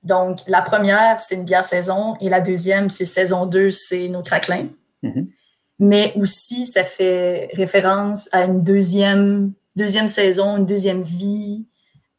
Donc, 0.02 0.40
la 0.48 0.62
première, 0.62 1.20
c'est 1.20 1.36
une 1.36 1.44
bière 1.44 1.64
saison, 1.64 2.16
et 2.20 2.28
la 2.28 2.40
deuxième, 2.40 2.90
c'est 2.90 3.04
saison 3.04 3.46
2, 3.46 3.70
c'est 3.70 4.08
nos 4.08 4.22
craquelins. 4.22 4.68
Mm-hmm. 5.02 5.30
Mais 5.78 6.12
aussi, 6.16 6.66
ça 6.66 6.84
fait 6.84 7.50
référence 7.52 8.28
à 8.32 8.44
une 8.44 8.62
deuxième, 8.62 9.52
deuxième 9.76 10.08
saison, 10.08 10.56
une 10.56 10.66
deuxième 10.66 11.02
vie, 11.02 11.66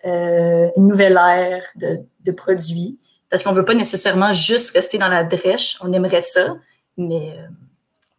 euh, 0.06 0.70
une 0.78 0.88
nouvelle 0.88 1.18
ère 1.18 1.64
de, 1.76 2.00
de 2.24 2.32
produits. 2.32 2.98
Parce 3.30 3.44
qu'on 3.44 3.52
ne 3.52 3.56
veut 3.56 3.66
pas 3.66 3.74
nécessairement 3.74 4.32
juste 4.32 4.72
rester 4.72 4.98
dans 4.98 5.10
la 5.10 5.24
drèche, 5.24 5.78
on 5.82 5.92
aimerait 5.92 6.22
ça, 6.22 6.56
mais 6.98 7.36
euh, 7.38 7.48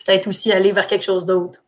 peut-être 0.05 0.29
aussi 0.29 0.53
aller 0.53 0.73
vers 0.73 0.87
quelque 0.87 1.05
chose 1.05 1.25
d'autre. 1.25 1.63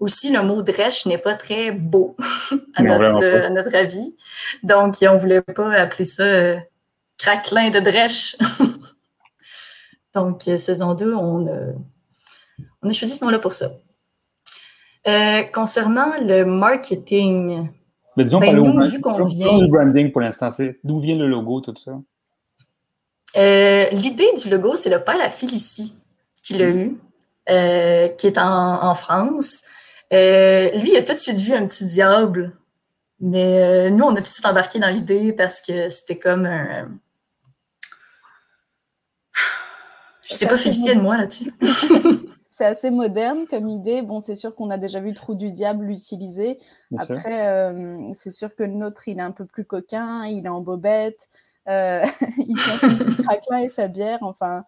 Aussi, 0.00 0.30
le 0.30 0.42
mot 0.42 0.62
drèche 0.62 1.06
n'est 1.06 1.18
pas 1.18 1.34
très 1.34 1.72
beau 1.72 2.16
à, 2.74 2.82
notre, 2.82 3.74
avis. 3.74 4.14
Donc, 4.62 4.96
on 5.02 5.14
ne 5.14 5.18
voulait 5.18 5.42
pas 5.42 5.72
appeler 5.74 6.04
ça 6.04 6.22
euh, 6.22 6.56
craquelin 7.16 7.70
de 7.70 7.80
drèche. 7.80 8.36
Donc, 10.14 10.46
euh, 10.46 10.56
saison 10.56 10.94
2, 10.94 11.14
on 11.14 11.46
a, 11.48 11.72
on 12.82 12.90
a 12.90 12.92
choisi 12.92 13.14
ce 13.14 13.24
nom-là 13.24 13.38
pour 13.38 13.54
ça. 13.54 13.70
concernant 15.52 16.20
le 16.20 16.44
marketing, 16.44 17.68
Mais 18.16 18.24
disons, 18.24 18.38
ben, 18.38 18.54
nous, 18.54 18.80
vu 18.82 19.00
qu'on 19.00 19.24
vient... 19.24 19.58
Le 19.58 19.66
branding 19.66 20.12
pour 20.12 20.20
l'instant, 20.20 20.50
c'est 20.50 20.78
d'où 20.84 21.00
vient 21.00 21.16
le 21.16 21.26
logo, 21.26 21.60
tout 21.60 21.74
ça? 21.76 21.98
L'idée 23.34 24.32
du 24.40 24.48
logo, 24.48 24.76
c'est 24.76 24.90
le 24.90 25.02
père 25.02 25.20
à 25.20 25.28
Félicie 25.28 25.98
qui 26.42 26.54
l'a 26.54 26.68
eu, 26.68 26.98
euh, 27.50 28.08
qui 28.08 28.26
est 28.26 28.38
en, 28.38 28.94
France. 28.94 29.62
Euh, 30.12 30.70
lui, 30.72 30.90
il 30.90 30.96
a 30.96 31.02
tout 31.02 31.12
de 31.12 31.18
suite 31.18 31.38
vu 31.38 31.54
un 31.54 31.66
petit 31.66 31.86
diable. 31.86 32.52
Mais 33.20 33.62
euh, 33.62 33.90
nous, 33.90 34.04
on 34.04 34.12
a 34.12 34.16
tout 34.16 34.22
de 34.22 34.26
suite 34.26 34.46
embarqué 34.46 34.78
dans 34.78 34.88
l'idée 34.88 35.32
parce 35.32 35.60
que 35.60 35.88
c'était 35.88 36.18
comme 36.18 36.46
un. 36.46 36.88
Je 40.22 40.34
sais 40.34 40.46
pas 40.46 40.56
féliciter 40.56 40.94
de 40.94 41.00
moi 41.00 41.16
là-dessus. 41.16 41.52
c'est 42.50 42.66
assez 42.66 42.90
moderne 42.90 43.46
comme 43.48 43.68
idée. 43.68 44.02
Bon, 44.02 44.20
c'est 44.20 44.34
sûr 44.34 44.54
qu'on 44.54 44.70
a 44.70 44.76
déjà 44.76 45.00
vu 45.00 45.08
le 45.08 45.14
trou 45.14 45.34
du 45.34 45.50
diable 45.50 45.86
l'utiliser. 45.86 46.58
Après, 46.98 47.74
c'est 48.12 48.30
sûr 48.30 48.54
que 48.54 48.62
le 48.62 48.74
nôtre, 48.74 49.08
il 49.08 49.18
est 49.18 49.22
un 49.22 49.32
peu 49.32 49.46
plus 49.46 49.64
coquin, 49.64 50.26
il 50.26 50.44
est 50.44 50.50
en 50.50 50.60
bobette, 50.60 51.28
il 51.66 52.56
tient 52.62 52.78
son 52.78 52.94
petit 52.94 53.22
craquelin 53.22 53.58
et 53.60 53.68
sa 53.70 53.88
bière. 53.88 54.18
Enfin, 54.20 54.64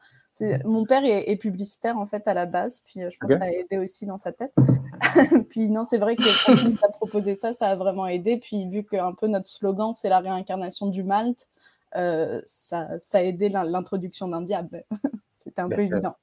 mon 0.64 0.84
père 0.84 1.02
est, 1.04 1.36
publicitaire 1.36 1.96
en 1.96 2.06
fait 2.06 2.26
à 2.28 2.34
la 2.34 2.46
base, 2.46 2.82
puis 2.86 3.02
euh, 3.02 3.10
je 3.10 3.18
pense 3.18 3.30
que 3.30 3.38
ça 3.38 3.44
a 3.44 3.50
aidé 3.50 3.78
aussi 3.78 4.06
dans 4.06 4.18
sa 4.18 4.32
tête. 4.32 4.52
puis 5.50 5.70
non, 5.70 5.84
c'est 5.84 5.98
vrai 5.98 6.16
que 6.16 6.46
quand 6.46 6.54
il 6.54 6.70
nous 6.70 6.84
a 6.84 6.88
proposé 6.88 7.34
ça, 7.34 7.52
ça 7.52 7.68
a 7.68 7.76
vraiment 7.76 8.06
aidé. 8.06 8.38
Puis 8.38 8.68
vu 8.68 8.84
que 8.84 8.96
un 8.96 9.12
peu 9.12 9.26
notre 9.26 9.48
slogan 9.48 9.92
c'est 9.92 10.08
la 10.08 10.20
réincarnation 10.20 10.88
du 10.88 11.02
Malte, 11.02 11.48
euh, 11.96 12.40
ça, 12.46 12.88
ça, 13.00 13.18
a 13.18 13.22
aidé 13.22 13.48
l'introduction 13.48 14.28
d'un 14.28 14.42
diable. 14.42 14.84
C'était 15.34 15.62
un 15.62 15.68
peu 15.68 15.80
évident. 15.80 16.14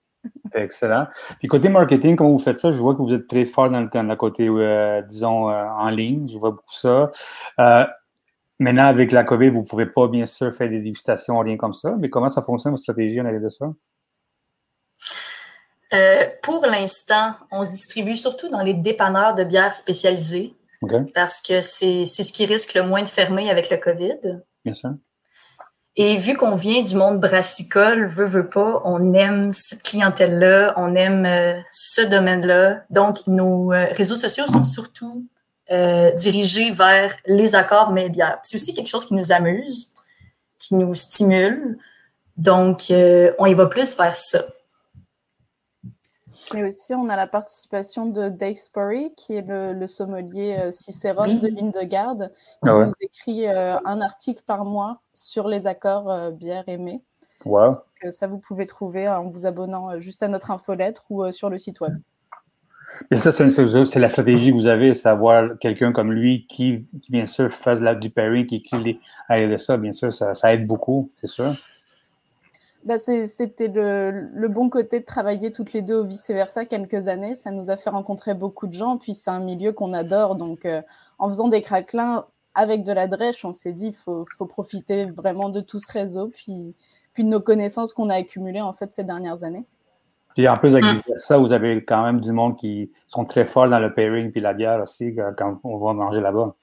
Excellent. 0.53 1.07
Puis 1.39 1.47
côté 1.47 1.69
marketing, 1.69 2.15
comment 2.15 2.31
vous 2.31 2.39
faites 2.39 2.57
ça? 2.57 2.71
Je 2.71 2.79
vois 2.79 2.95
que 2.95 3.01
vous 3.01 3.13
êtes 3.13 3.27
très 3.27 3.45
fort 3.45 3.69
dans 3.69 3.81
le, 3.81 4.15
côté, 4.15 4.47
euh, 4.47 5.01
disons, 5.01 5.49
euh, 5.49 5.65
en 5.65 5.89
ligne. 5.89 6.27
Je 6.27 6.37
vois 6.37 6.51
beaucoup 6.51 6.73
ça. 6.73 7.11
Euh, 7.59 7.85
maintenant, 8.59 8.85
avec 8.85 9.11
la 9.11 9.23
COVID, 9.23 9.49
vous 9.49 9.61
ne 9.61 9.65
pouvez 9.65 9.85
pas, 9.85 10.07
bien 10.07 10.25
sûr, 10.25 10.53
faire 10.55 10.69
des 10.69 10.79
dégustations, 10.79 11.37
rien 11.39 11.57
comme 11.57 11.73
ça. 11.73 11.95
Mais 11.99 12.09
comment 12.09 12.29
ça 12.29 12.41
fonctionne, 12.41 12.71
votre 12.71 12.83
stratégie 12.83 13.19
en 13.21 13.25
arrière 13.25 13.41
de 13.41 13.49
ça? 13.49 13.67
Pour 16.41 16.65
l'instant, 16.65 17.33
on 17.51 17.63
se 17.63 17.71
distribue 17.71 18.17
surtout 18.17 18.49
dans 18.49 18.61
les 18.61 18.73
dépanneurs 18.73 19.35
de 19.35 19.43
bières 19.43 19.73
spécialisées. 19.73 20.53
Parce 21.15 21.41
que 21.41 21.61
c'est 21.61 22.05
ce 22.05 22.31
qui 22.31 22.45
risque 22.45 22.73
le 22.73 22.83
moins 22.83 23.01
de 23.01 23.07
fermer 23.07 23.49
avec 23.49 23.69
le 23.69 23.77
COVID. 23.77 24.41
Bien 24.63 24.73
sûr. 24.73 24.91
Et 25.99 26.15
vu 26.15 26.37
qu'on 26.37 26.55
vient 26.55 26.83
du 26.83 26.95
monde 26.95 27.19
brassicole, 27.19 28.05
veut, 28.05 28.25
veut 28.25 28.47
pas, 28.47 28.83
on 28.85 29.15
aime 29.15 29.51
cette 29.51 29.81
clientèle-là, 29.81 30.75
on 30.77 30.93
aime 30.93 31.25
euh, 31.25 31.59
ce 31.71 32.01
domaine-là. 32.01 32.83
Donc, 32.91 33.25
nos 33.25 33.73
euh, 33.73 33.87
réseaux 33.93 34.15
sociaux 34.15 34.45
sont 34.45 34.63
surtout 34.63 35.25
euh, 35.71 36.11
dirigés 36.11 36.69
vers 36.69 37.15
les 37.25 37.55
accords 37.55 37.91
mais 37.91 38.09
bières. 38.09 38.37
C'est 38.43 38.57
aussi 38.57 38.75
quelque 38.75 38.87
chose 38.87 39.07
qui 39.07 39.15
nous 39.15 39.31
amuse, 39.31 39.95
qui 40.59 40.75
nous 40.75 40.93
stimule. 40.93 41.79
Donc, 42.37 42.91
on 42.91 43.45
y 43.47 43.53
va 43.55 43.65
plus 43.65 43.97
vers 43.97 44.15
ça. 44.15 44.45
Mais 46.53 46.63
aussi, 46.63 46.93
on 46.93 47.09
a 47.09 47.15
la 47.15 47.27
participation 47.27 48.05
de 48.05 48.29
Dave 48.29 48.55
Sporry, 48.55 49.13
qui 49.15 49.35
est 49.35 49.45
le, 49.47 49.87
sommelier 49.87 50.57
euh, 50.59 50.71
Cicérone 50.71 51.39
de 51.39 51.47
ligne 51.47 51.71
de 51.71 51.83
garde, 51.83 52.31
qui 52.63 52.69
ah 52.69 52.85
nous 52.85 52.91
écrit 53.01 53.47
euh, 53.47 53.77
un 53.83 54.01
article 54.01 54.41
par 54.45 54.63
mois 54.63 55.01
sur 55.13 55.47
les 55.47 55.67
accords 55.67 56.09
euh, 56.09 56.31
bière 56.31 56.63
aimés. 56.67 57.01
Wow. 57.45 57.77
Que 58.01 58.11
ça, 58.11 58.27
vous 58.27 58.39
pouvez 58.39 58.65
trouver 58.65 59.09
en 59.09 59.29
vous 59.29 59.45
abonnant 59.45 59.99
juste 59.99 60.23
à 60.23 60.27
notre 60.27 60.51
infolettre 60.51 61.05
ou 61.09 61.31
sur 61.31 61.49
le 61.49 61.57
site 61.57 61.81
web. 61.81 61.93
Et 63.11 63.15
ça, 63.15 63.31
c'est 63.31 63.99
la 63.99 64.09
stratégie 64.09 64.51
que 64.51 64.55
vous 64.55 64.67
avez, 64.67 64.93
c'est 64.93 65.09
avoir 65.09 65.59
quelqu'un 65.59 65.91
comme 65.91 66.13
lui 66.13 66.47
qui, 66.47 66.87
bien 67.09 67.25
sûr, 67.25 67.51
fasse 67.51 67.79
la, 67.79 67.95
du 67.95 68.09
pairing, 68.09 68.45
qui 68.45 68.57
écrit 68.57 68.99
les, 69.29 69.57
ça, 69.57 69.77
bien 69.77 69.91
sûr, 69.91 70.13
ça, 70.13 70.33
ça 70.35 70.53
aide 70.53 70.65
beaucoup, 70.65 71.11
c'est 71.15 71.27
sûr. 71.27 71.55
Bah, 72.87 72.99
c'était 72.99 73.67
le, 73.67 74.47
bon 74.47 74.69
côté 74.69 75.01
de 75.01 75.05
travailler 75.05 75.51
toutes 75.51 75.73
les 75.73 75.81
deux 75.81 75.95
au 75.95 76.05
vice-versa 76.05 76.63
quelques 76.63 77.09
années. 77.09 77.35
Ça 77.35 77.51
nous 77.51 77.69
a 77.69 77.75
fait 77.75 77.89
rencontrer 77.89 78.33
beaucoup 78.33 78.65
de 78.65 78.73
gens. 78.73 78.95
Puis 78.97 79.13
c'est 79.13 79.29
un 79.29 79.41
milieu 79.41 79.73
qu'on 79.73 79.91
adore. 79.91 80.35
Donc 80.35 80.65
euh, 80.65 80.81
en 81.19 81.27
faisant 81.27 81.49
des 81.49 81.61
craquelins 81.61 82.23
avec 82.55 82.83
de 82.83 82.93
la 82.93 83.07
drèche, 83.07 83.43
on 83.43 83.51
s'est 83.51 83.73
dit 83.73 83.87
il 83.87 83.93
faut, 83.93 84.25
profiter 84.47 85.03
vraiment 85.07 85.49
de 85.49 85.59
tout 85.59 85.79
ce 85.79 85.91
réseau. 85.91 86.29
Puis, 86.29 86.75
puis 87.13 87.25
de 87.25 87.29
nos 87.29 87.41
connaissances 87.41 87.91
qu'on 87.91 88.09
a 88.09 88.15
accumulées 88.15 88.61
en 88.61 88.71
fait 88.71 88.93
ces 88.93 89.03
dernières 89.03 89.43
années. 89.43 89.65
Puis 90.33 90.47
en 90.47 90.55
plus, 90.55 90.73
avec 90.73 90.85
ça, 91.17 91.37
vous 91.37 91.51
avez 91.51 91.83
quand 91.83 92.05
même 92.05 92.21
du 92.21 92.31
monde 92.31 92.55
qui 92.55 92.89
sont 93.09 93.25
très 93.25 93.45
forts 93.45 93.67
dans 93.67 93.79
le 93.79 93.93
pairing 93.93 94.31
puis 94.31 94.39
la 94.39 94.53
bière 94.53 94.81
aussi 94.81 95.13
quand 95.37 95.57
on 95.65 95.77
va 95.77 95.91
manger 95.91 96.21
là-bas. 96.21 96.55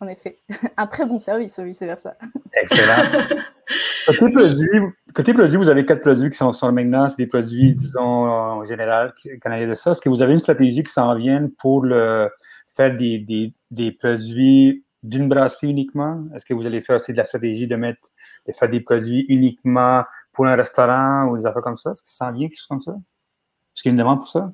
En 0.00 0.08
effet, 0.08 0.38
un 0.78 0.86
très 0.86 1.04
bon 1.04 1.18
service 1.18 1.58
au 1.58 1.64
vice-versa. 1.64 2.16
Excellent. 2.54 3.36
Côté 4.06 4.30
produit, 4.30 4.68
côté 5.14 5.32
vous 5.32 5.68
avez 5.68 5.84
quatre 5.84 6.00
produits 6.00 6.30
qui 6.30 6.36
sont, 6.36 6.52
sur 6.52 6.70
maintenant. 6.72 7.08
C'est 7.08 7.16
des 7.16 7.26
produits, 7.26 7.74
disons, 7.74 8.02
en 8.02 8.64
général, 8.64 9.14
canadiens 9.42 9.68
de 9.68 9.74
ça. 9.74 9.92
Est-ce 9.92 10.00
que 10.00 10.08
vous 10.08 10.22
avez 10.22 10.32
une 10.32 10.38
stratégie 10.38 10.82
qui 10.82 10.92
s'en 10.92 11.14
vient 11.16 11.48
pour 11.58 11.84
le, 11.84 12.30
faire 12.76 12.96
des, 12.96 13.52
des, 13.70 13.92
produits 13.92 14.84
d'une 15.02 15.28
brasserie 15.28 15.70
uniquement? 15.70 16.24
Est-ce 16.34 16.44
que 16.44 16.54
vous 16.54 16.66
allez 16.66 16.82
faire 16.82 16.96
aussi 16.96 17.12
de 17.12 17.18
la 17.18 17.24
stratégie 17.24 17.66
de 17.66 17.76
mettre, 17.76 18.08
de 18.46 18.52
faire 18.52 18.68
des 18.68 18.80
produits 18.80 19.24
uniquement 19.28 20.04
pour 20.32 20.46
un 20.46 20.54
restaurant 20.54 21.26
ou 21.28 21.36
des 21.36 21.46
affaires 21.46 21.62
comme 21.62 21.76
ça? 21.76 21.90
Est-ce 21.90 22.02
que 22.02 22.08
ça 22.08 22.26
s'en 22.26 22.32
vient 22.32 22.48
quelque 22.48 22.58
chose 22.58 22.68
comme 22.68 22.82
ça? 22.82 22.92
Est-ce 22.92 23.82
qu'il 23.82 23.90
y 23.90 23.92
a 23.92 23.94
une 23.94 23.98
demande 23.98 24.20
pour 24.20 24.28
ça? 24.28 24.52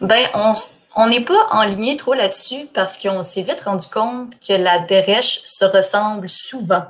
Ben, 0.00 0.26
on 0.94 1.08
n'est 1.08 1.24
pas 1.24 1.48
en 1.50 1.64
ligne 1.64 1.96
trop 1.96 2.14
là-dessus 2.14 2.68
parce 2.72 2.98
qu'on 2.98 3.22
s'est 3.22 3.42
vite 3.42 3.62
rendu 3.62 3.86
compte 3.88 4.38
que 4.40 4.52
la 4.52 4.78
dérèche 4.80 5.42
se 5.44 5.64
ressemble 5.64 6.28
souvent. 6.28 6.84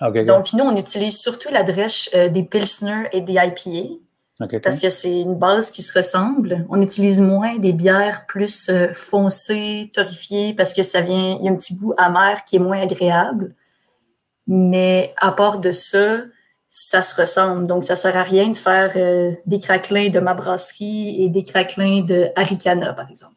Donc, 0.00 0.52
nous, 0.52 0.64
on 0.64 0.76
utilise 0.76 1.18
surtout 1.18 1.48
la 1.50 1.62
drèche 1.62 2.10
euh, 2.14 2.28
des 2.28 2.42
Pilsner 2.42 3.08
et 3.12 3.20
des 3.20 3.34
IPA. 3.34 3.94
Parce 4.62 4.80
que 4.80 4.90
c'est 4.90 5.20
une 5.20 5.34
base 5.34 5.70
qui 5.70 5.82
se 5.82 5.96
ressemble. 5.96 6.66
On 6.68 6.82
utilise 6.82 7.22
moins 7.22 7.56
des 7.56 7.72
bières 7.72 8.26
plus 8.26 8.68
euh, 8.68 8.92
foncées, 8.92 9.90
torréfiées, 9.94 10.52
parce 10.52 10.74
que 10.74 10.82
ça 10.82 11.00
vient, 11.00 11.38
il 11.40 11.46
y 11.46 11.48
a 11.48 11.52
un 11.52 11.56
petit 11.56 11.74
goût 11.74 11.94
amer 11.96 12.44
qui 12.44 12.56
est 12.56 12.58
moins 12.58 12.80
agréable. 12.80 13.54
Mais 14.46 15.14
à 15.16 15.32
part 15.32 15.58
de 15.58 15.72
ça, 15.72 16.18
ça 16.68 17.00
se 17.00 17.18
ressemble. 17.18 17.66
Donc, 17.66 17.84
ça 17.84 17.96
sert 17.96 18.16
à 18.16 18.22
rien 18.22 18.48
de 18.48 18.56
faire 18.56 18.92
euh, 18.96 19.32
des 19.46 19.58
craquelins 19.58 20.10
de 20.10 20.20
ma 20.20 20.34
brasserie 20.34 21.22
et 21.22 21.30
des 21.30 21.42
craquelins 21.42 22.02
de 22.02 22.28
Aricana, 22.36 22.92
par 22.92 23.08
exemple. 23.08 23.35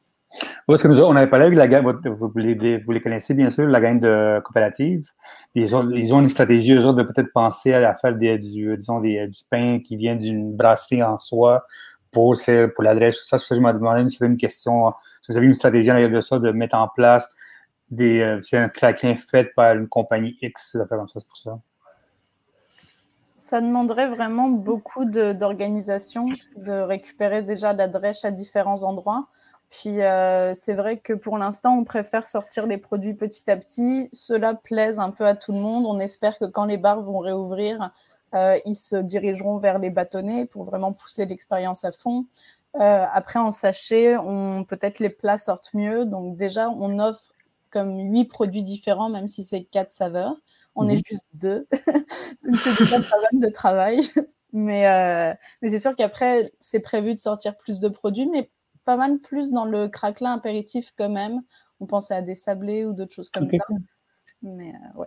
Parce 0.68 0.84
que 0.84 0.88
nous, 0.88 1.00
on 1.00 1.16
avait 1.16 1.30
parlé 1.30 1.48
avec 1.48 1.58
la 1.58 1.68
gang, 1.68 1.84
vous 1.84 2.32
les, 2.36 3.02
connaissez 3.02 3.34
bien 3.34 3.50
sûr, 3.50 3.66
la 3.66 3.82
gang 3.82 4.00
de 4.00 4.40
coopératives. 4.42 5.10
Ils 5.56 5.76
ont, 5.76 5.90
une 5.90 6.30
stratégie, 6.30 6.74
eux 6.74 6.86
autres, 6.86 7.00
de 7.00 7.04
peut-être 7.04 7.34
penser 7.34 7.74
à 7.74 7.96
faire 7.96 8.16
des, 8.16 8.38
du, 8.38 8.78
disons, 8.78 9.00
des, 9.00 9.28
du 9.28 9.40
pain 9.50 9.80
qui 9.80 9.98
vient 9.98 10.16
d'une 10.16 10.56
brasserie 10.56 11.02
en 11.02 11.18
soi 11.18 11.66
pour, 12.12 12.36
pour 12.76 12.84
l'adresse. 12.84 13.26
Ça, 13.26 13.38
je 13.38 13.60
me 13.60 13.74
demandais 13.74 14.08
si 14.10 14.24
une 14.24 14.38
question, 14.38 14.94
si 15.22 15.32
vous 15.32 15.38
avez 15.38 15.48
une 15.48 15.56
stratégie 15.56 15.92
en 15.92 16.10
de 16.10 16.22
ça, 16.22 16.38
de 16.38 16.52
mettre 16.52 16.78
en 16.78 16.88
place 16.88 17.28
des, 17.92 18.22
euh, 18.22 18.40
c'est 18.42 18.58
un 18.58 18.70
craquelin 18.70 19.16
fait 19.16 19.54
par 19.56 19.76
une 19.76 19.88
compagnie 19.88 20.38
X, 20.42 20.72
ça 20.74 20.86
comme 20.86 21.08
ça, 21.08 21.20
c'est 21.20 21.28
pour 21.28 21.38
ça? 21.38 21.60
Ça 23.36 23.62
demanderait 23.62 24.10
vraiment 24.10 24.50
beaucoup 24.50 25.06
d'organisation, 25.06 26.28
de, 26.58 26.82
récupérer 26.82 27.42
déjà 27.42 27.74
l'adresse 27.74 28.26
à 28.26 28.32
différents 28.32 28.84
endroits. 28.84 29.30
Puis 29.70 30.02
euh, 30.02 30.54
c'est 30.56 30.74
vrai 30.74 30.98
que 30.98 31.14
pour 31.14 31.38
l'instant, 31.38 31.78
on 31.78 31.84
préfère 31.84 32.26
sortir 32.26 32.66
les 32.66 32.78
produits 32.78 33.14
petit 33.14 33.50
à 33.52 33.58
petit. 33.58 34.10
Cela 34.12 34.56
plaise 34.56 35.00
un 35.00 35.12
peu 35.12 35.26
à 35.26 35.36
tout 35.36 35.52
le 35.52 35.60
monde. 35.60 35.86
On 35.86 36.00
espère 36.00 36.40
que 36.40 36.46
quand 36.46 36.66
les 36.66 36.78
bars 36.78 37.04
vont 37.04 37.20
réouvrir, 37.20 37.92
euh, 38.34 38.58
ils 38.66 38.76
se 38.76 38.96
dirigeront 38.96 39.60
vers 39.60 39.78
les 39.78 39.92
bâtonnets 39.92 40.48
pour 40.48 40.64
vraiment 40.64 40.92
pousser 40.92 41.28
l'expérience 41.28 41.86
à 41.86 41.92
fond. 41.92 42.26
Euh, 42.76 43.06
après, 43.14 43.40
en 43.40 43.52
sachet, 43.52 44.18
on 44.18 44.64
peut-être 44.64 45.00
les 45.00 45.10
plats 45.10 45.38
sortent 45.38 45.74
mieux. 45.76 46.06
Donc 46.06 46.36
déjà, 46.36 46.72
on 46.72 46.98
offre 46.98 47.36
comme 47.70 47.96
huit 48.12 48.26
produits 48.26 48.64
différents, 48.64 49.10
même 49.10 49.28
si 49.28 49.44
c'est 49.44 49.64
quatre 49.66 49.92
saveurs. 49.92 50.36
On 50.76 50.88
est 50.88 50.96
mhm. 50.96 51.04
juste 51.06 51.26
deux. 51.34 51.68
Donc 52.44 52.56
c'est 52.58 52.76
déjà 52.80 53.00
pas 53.00 53.18
mal 53.32 53.42
de 53.42 53.50
travail. 53.50 54.02
Mais, 54.52 55.38
mais 55.62 55.70
c'est 55.70 55.78
sûr 55.78 55.96
qu'après, 55.96 56.52
c'est 56.60 56.80
prévu 56.80 57.14
de 57.14 57.20
sortir 57.20 57.56
plus 57.56 57.80
de 57.80 57.88
produits, 57.88 58.26
mais 58.26 58.50
pas 58.90 58.98
mal 58.98 59.20
plus 59.20 59.52
dans 59.52 59.66
le 59.66 59.88
craquelin 59.88 60.34
apéritif 60.34 60.94
quand 60.98 61.10
même. 61.10 61.44
On 61.80 61.86
pensait 61.86 62.16
à 62.16 62.24
des 62.24 62.34
sablés 62.34 62.86
ou 62.86 62.94
d'autres 62.94 63.14
choses 63.14 63.30
comme 63.30 63.48
ça. 63.48 63.64
Mais 64.42 64.70
euh, 64.70 65.00
ouais. 65.00 65.06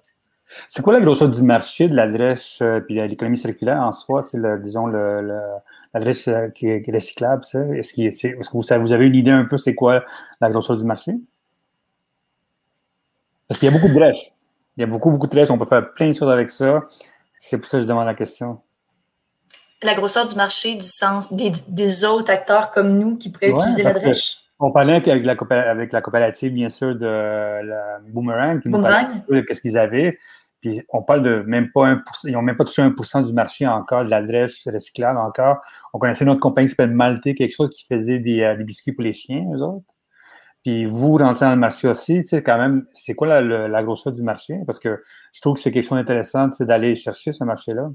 C'est 0.68 0.82
quoi 0.82 0.92
la 0.92 1.00
grosseur 1.00 1.28
du 1.28 1.42
marché 1.42 1.88
de 1.88 1.96
l'adresse 1.96 2.60
euh, 2.62 2.78
puis 2.78 2.94
l'économie 3.08 3.36
circulaire 3.36 3.80
en 3.80 3.90
soi? 3.90 4.22
C'est, 4.22 4.38
le, 4.38 4.60
disons, 4.60 4.86
l'adresse 4.86 6.28
euh, 6.28 6.48
qui, 6.50 6.68
est, 6.68 6.88
recyclable, 6.94 7.44
ça? 7.44 7.58
Est-ce, 7.74 7.92
que 7.92 8.36
vous, 8.52 8.82
vous, 8.82 8.92
avez 8.92 9.06
une 9.08 9.16
idée 9.16 9.32
un 9.32 9.46
peu 9.46 9.56
c'est 9.56 9.74
quoi 9.74 10.04
la 10.40 10.48
grosseur 10.48 10.76
du 10.76 10.84
marché? 10.84 11.14
Parce 13.48 13.58
qu'il 13.58 13.68
y 13.68 13.74
a 13.74 13.76
beaucoup 13.76 13.88
de 13.88 13.98
drèches. 13.98 14.30
Il 14.76 14.82
y 14.82 14.84
a 14.84 14.86
beaucoup, 14.86 15.10
beaucoup 15.10 15.26
de 15.26 15.32
drèches. 15.32 15.50
On 15.50 15.58
peut 15.58 15.66
faire 15.66 15.92
plein 15.92 16.10
de 16.10 16.14
choses 16.14 16.30
avec 16.30 16.50
ça. 16.50 16.84
C'est 17.40 17.58
pour 17.58 17.66
ça 17.66 17.78
que 17.78 17.82
je 17.82 17.88
demande 17.88 18.06
la 18.06 18.14
question 18.14 18.60
la 19.82 19.94
grosseur 19.94 20.26
du 20.26 20.34
marché 20.34 20.74
du 20.74 20.84
sens 20.84 21.32
des, 21.32 22.04
autres 22.04 22.30
acteurs 22.30 22.70
comme 22.70 22.98
nous 22.98 23.16
qui 23.16 23.30
pourraient 23.30 23.50
utiliser 23.50 23.82
la 23.82 23.92
drèche? 23.92 24.38
On 24.58 24.70
parlait 24.70 24.94
avec 24.94 25.06
la, 25.06 25.34
avec 25.70 25.92
la 25.92 26.00
coopérative, 26.00 26.52
bien 26.52 26.68
sûr, 26.68 26.94
de 26.94 27.06
la 27.06 27.98
Boomerang, 28.08 28.60
qui 28.60 28.68
Boomerang. 28.68 29.08
nous 29.28 29.40
de 29.40 29.44
ce 29.52 29.60
qu'ils 29.60 29.76
avaient. 29.76 30.18
Puis 30.60 30.80
on 30.90 31.02
parle 31.02 31.24
de 31.24 31.42
même 31.44 31.72
pas 31.72 31.92
1%, 31.92 32.00
ils 32.24 32.32
n'ont 32.32 32.42
même 32.42 32.56
pas 32.56 32.64
touché 32.64 32.82
1% 32.82 33.26
du 33.26 33.32
marché 33.32 33.66
encore, 33.66 34.04
de 34.04 34.10
l'adresse 34.10 34.68
recyclable 34.72 35.18
encore. 35.18 35.58
On 35.92 35.98
connaissait 35.98 36.24
une 36.24 36.30
autre 36.30 36.40
compagnie 36.40 36.68
qui 36.68 36.76
s'appelle 36.76 36.94
Malté, 36.94 37.34
quelque 37.34 37.52
chose 37.52 37.70
qui 37.70 37.84
faisait 37.84 38.20
des, 38.20 38.42
euh, 38.42 38.56
des, 38.56 38.62
biscuits 38.62 38.92
pour 38.92 39.02
les 39.02 39.12
chiens, 39.12 39.44
eux 39.52 39.62
autres. 39.62 39.92
Puis 40.62 40.86
vous 40.86 41.18
rentrez 41.18 41.46
dans 41.46 41.52
le 41.52 41.56
marché 41.56 41.88
aussi, 41.88 42.18
tu 42.18 42.28
sais, 42.28 42.42
quand 42.44 42.56
même, 42.56 42.84
c'est 42.94 43.14
quoi 43.14 43.26
la, 43.26 43.66
la, 43.66 43.82
grosseur 43.82 44.12
du 44.12 44.22
marché? 44.22 44.60
Parce 44.64 44.78
que 44.78 45.02
je 45.32 45.40
trouve 45.40 45.54
que 45.54 45.60
c'est 45.60 45.72
quelque 45.72 45.88
chose 45.88 45.98
d'intéressant, 45.98 46.48
c'est 46.52 46.66
d'aller 46.66 46.94
chercher 46.94 47.32
ce 47.32 47.42
marché-là. 47.42 47.90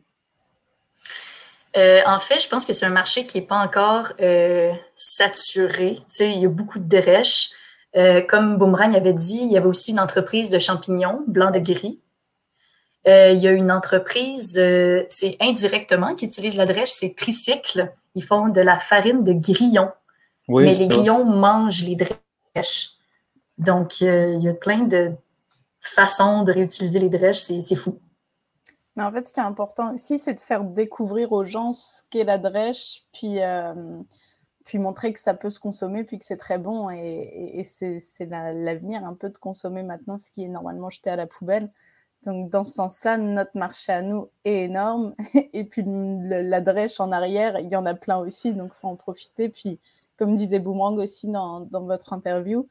Euh, 1.77 2.01
en 2.07 2.19
fait, 2.19 2.39
je 2.39 2.49
pense 2.49 2.65
que 2.65 2.73
c'est 2.73 2.85
un 2.85 2.91
marché 2.91 3.25
qui 3.25 3.39
n'est 3.39 3.45
pas 3.45 3.63
encore 3.63 4.13
euh, 4.19 4.73
saturé. 4.95 5.99
il 6.19 6.39
y 6.39 6.45
a 6.45 6.49
beaucoup 6.49 6.79
de 6.79 6.87
drèches. 6.87 7.51
Euh, 7.95 8.21
comme 8.21 8.57
Boomerang 8.57 8.95
avait 8.95 9.13
dit, 9.13 9.39
il 9.41 9.51
y 9.51 9.57
avait 9.57 9.67
aussi 9.67 9.91
une 9.91 9.99
entreprise 9.99 10.49
de 10.49 10.59
champignons 10.59 11.23
blancs 11.27 11.53
de 11.53 11.59
gris. 11.59 12.01
il 13.05 13.37
y 13.37 13.47
a 13.47 13.51
une 13.51 13.71
entreprise, 13.71 14.53
c'est 15.09 15.37
indirectement, 15.39 16.15
qui 16.15 16.25
utilise 16.25 16.57
la 16.57 16.65
drèche, 16.65 16.89
c'est 16.89 17.15
Tricycle. 17.15 17.93
Ils 18.15 18.23
font 18.23 18.49
de 18.49 18.61
la 18.61 18.77
farine 18.77 19.23
de 19.23 19.33
grillons. 19.33 19.91
mais 20.49 20.73
les 20.73 20.87
grillons 20.87 21.23
mangent 21.23 21.83
les 21.83 21.95
drèches. 21.95 22.89
Donc, 23.57 24.01
il 24.01 24.39
y 24.39 24.49
a 24.49 24.53
plein 24.53 24.79
de 24.79 25.11
façons 25.79 26.43
de 26.43 26.51
réutiliser 26.51 26.99
les 26.99 27.09
drèches. 27.09 27.37
C'est 27.37 27.75
fou. 27.75 27.99
Mais 28.97 29.03
en 29.03 29.11
fait, 29.11 29.27
ce 29.27 29.33
qui 29.33 29.39
est 29.39 29.43
important 29.43 29.93
aussi, 29.93 30.17
c'est 30.17 30.33
de 30.33 30.39
faire 30.39 30.63
découvrir 30.63 31.31
aux 31.31 31.45
gens 31.45 31.71
ce 31.71 32.01
qu'est 32.09 32.23
la 32.23 32.39
drèche, 32.39 33.03
puis, 33.13 33.43
euh, 33.43 34.01
puis 34.65 34.79
montrer 34.79 35.13
que 35.13 35.19
ça 35.19 35.35
peut 35.35 35.51
se 35.51 35.59
consommer, 35.59 36.03
puis 36.03 36.17
que 36.17 36.25
c'est 36.25 36.37
très 36.37 36.57
bon. 36.57 36.89
Et, 36.89 37.63
c'est 37.63 38.25
l'avenir 38.25 39.05
un 39.05 39.13
peu 39.13 39.29
de 39.29 39.37
consommer 39.37 39.83
maintenant 39.83 40.17
ce 40.17 40.31
qui 40.31 40.45
est 40.45 40.47
normalement 40.47 40.89
jeté 40.89 41.11
à 41.11 41.15
la 41.15 41.27
poubelle. 41.27 41.71
Donc, 42.25 42.49
dans 42.49 42.63
ce 42.63 42.73
sens-là, 42.73 43.17
notre 43.17 43.59
marché 43.59 43.91
à 43.91 44.01
nous 44.01 44.29
est 44.45 44.63
énorme. 44.63 45.13
Et 45.53 45.63
puis, 45.63 45.83
la 45.85 46.59
drèche 46.59 46.99
en 46.99 47.11
arrière, 47.11 47.59
il 47.59 47.69
y 47.69 47.75
en 47.75 47.85
a 47.85 47.93
plein 47.93 48.17
aussi, 48.17 48.55
donc 48.55 48.71
il 48.75 48.79
faut 48.81 48.87
en 48.87 48.95
profiter. 48.95 49.49
Puis, 49.49 49.79
comme 50.17 50.35
disait 50.35 50.57
Boomerang 50.57 50.97
aussi 50.97 51.31
dans, 51.31 51.59
dans 51.59 51.83
votre 51.83 52.13
interview, 52.13 52.67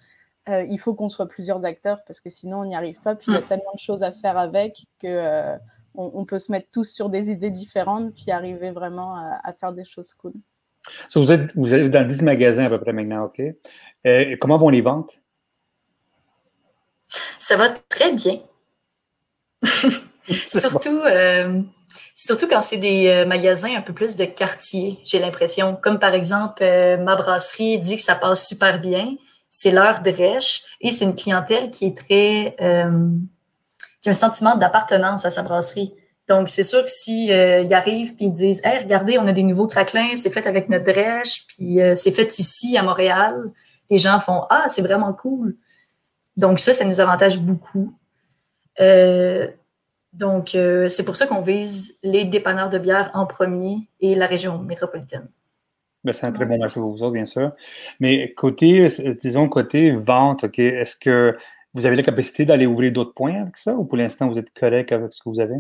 euh, 0.48 0.64
il 0.64 0.78
faut 0.80 0.94
qu'on 0.94 1.08
soit 1.08 1.28
plusieurs 1.28 1.64
acteurs 1.64 2.02
parce 2.04 2.20
que 2.20 2.30
sinon, 2.30 2.62
on 2.62 2.64
n'y 2.64 2.74
arrive 2.74 3.00
pas. 3.00 3.14
Puis, 3.14 3.26
il 3.30 3.34
y 3.34 3.38
a 3.38 3.42
mm. 3.42 3.48
tellement 3.48 3.72
de 3.74 3.78
choses 3.78 4.02
à 4.02 4.10
faire 4.10 4.36
avec 4.36 4.86
que. 4.98 5.06
Euh, 5.06 5.56
on, 5.96 6.24
peut 6.24 6.38
se 6.38 6.52
mettre 6.52 6.68
tous 6.72 6.84
sur 6.84 7.08
des 7.08 7.30
idées 7.30 7.50
différentes 7.50 8.14
puis 8.14 8.30
arriver 8.30 8.70
vraiment 8.70 9.16
à, 9.16 9.52
faire 9.52 9.72
des 9.72 9.84
choses 9.84 10.14
cool. 10.14 10.32
vous, 11.14 11.32
êtes, 11.32 11.54
vous 11.54 11.74
êtes 11.74 11.90
dans 11.90 12.06
10 12.06 12.22
magasins 12.22 12.64
à 12.64 12.68
peu 12.68 12.80
près 12.80 12.92
maintenant, 12.92 13.24
OK? 13.24 13.40
Euh, 14.06 14.36
comment 14.40 14.58
vont 14.58 14.68
les 14.68 14.82
ventes? 14.82 15.20
Ça 17.38 17.56
va 17.56 17.70
très 17.88 18.12
bien. 18.12 18.40
surtout, 20.48 21.00
euh, 21.00 21.62
surtout 22.14 22.46
quand 22.46 22.60
c'est 22.60 22.76
des 22.76 23.08
euh, 23.08 23.26
magasins 23.26 23.74
un 23.76 23.82
peu 23.82 23.92
plus 23.92 24.16
de 24.16 24.24
quartier, 24.24 24.98
j'ai 25.04 25.18
l'impression. 25.18 25.76
Comme 25.76 25.98
par 25.98 26.14
exemple, 26.14 26.62
ma 26.62 27.16
brasserie 27.16 27.78
dit 27.78 27.96
que 27.96 28.02
ça 28.02 28.14
passe 28.14 28.46
super 28.46 28.80
bien. 28.80 29.16
C'est 29.50 29.70
l'heure 29.70 30.02
de 30.02 30.10
rêche 30.10 30.64
et 30.80 30.90
c'est 30.90 31.04
une 31.04 31.14
clientèle 31.14 31.70
qui 31.70 31.86
est 31.86 31.96
très 31.96 32.56
un 34.08 34.14
sentiment 34.14 34.56
d'appartenance 34.56 35.24
à 35.24 35.30
sa 35.30 35.42
brasserie. 35.42 35.94
Donc, 36.28 36.48
c'est 36.48 36.64
sûr 36.64 36.82
que 36.82 36.90
s'ils 36.90 37.28
si, 37.28 37.32
euh, 37.32 37.68
arrivent 37.70 38.14
et 38.18 38.24
ils 38.24 38.32
disent 38.32 38.60
Hey, 38.64 38.82
regardez, 38.82 39.18
on 39.18 39.26
a 39.26 39.32
des 39.32 39.44
nouveaux 39.44 39.66
craquelins, 39.66 40.16
c'est 40.16 40.30
fait 40.30 40.46
avec 40.46 40.68
notre 40.68 40.84
drèche, 40.84 41.46
puis 41.46 41.80
euh, 41.80 41.94
c'est 41.94 42.10
fait 42.10 42.38
ici 42.38 42.76
à 42.76 42.82
Montréal, 42.82 43.52
les 43.90 43.98
gens 43.98 44.18
font 44.18 44.42
Ah, 44.50 44.64
c'est 44.68 44.82
vraiment 44.82 45.12
cool. 45.12 45.56
Donc, 46.36 46.58
ça, 46.58 46.74
ça 46.74 46.84
nous 46.84 47.00
avantage 47.00 47.38
beaucoup. 47.38 47.96
Euh, 48.80 49.48
donc, 50.12 50.50
c'est 50.52 51.04
pour 51.04 51.14
ça 51.14 51.26
qu'on 51.26 51.42
vise 51.42 51.98
les 52.02 52.24
dépanneurs 52.24 52.70
de 52.70 52.78
bière 52.78 53.10
en 53.12 53.26
premier 53.26 53.76
et 54.00 54.14
la 54.14 54.26
région 54.26 54.58
métropolitaine. 54.58 55.28
Ben, 56.04 56.12
c'est 56.12 56.26
un 56.26 56.32
très 56.32 56.46
bon 56.46 56.58
marché 56.58 56.80
pour 56.80 56.90
vous 56.90 57.02
autres, 57.02 57.12
bien 57.12 57.26
sûr. 57.26 57.52
Mais 58.00 58.32
côté, 58.32 58.88
disons, 59.20 59.48
côté 59.48 59.92
vente, 59.92 60.44
OK, 60.44 60.58
est-ce 60.58 60.96
que 60.96 61.36
vous 61.76 61.84
avez 61.84 61.94
la 61.94 62.02
capacité 62.02 62.46
d'aller 62.46 62.64
ouvrir 62.64 62.90
d'autres 62.90 63.12
points 63.12 63.38
avec 63.42 63.58
ça 63.58 63.74
ou 63.74 63.84
pour 63.84 63.98
l'instant, 63.98 64.28
vous 64.30 64.38
êtes 64.38 64.50
correct 64.54 64.92
avec 64.92 65.12
ce 65.12 65.22
que 65.22 65.28
vous 65.28 65.40
avez? 65.40 65.56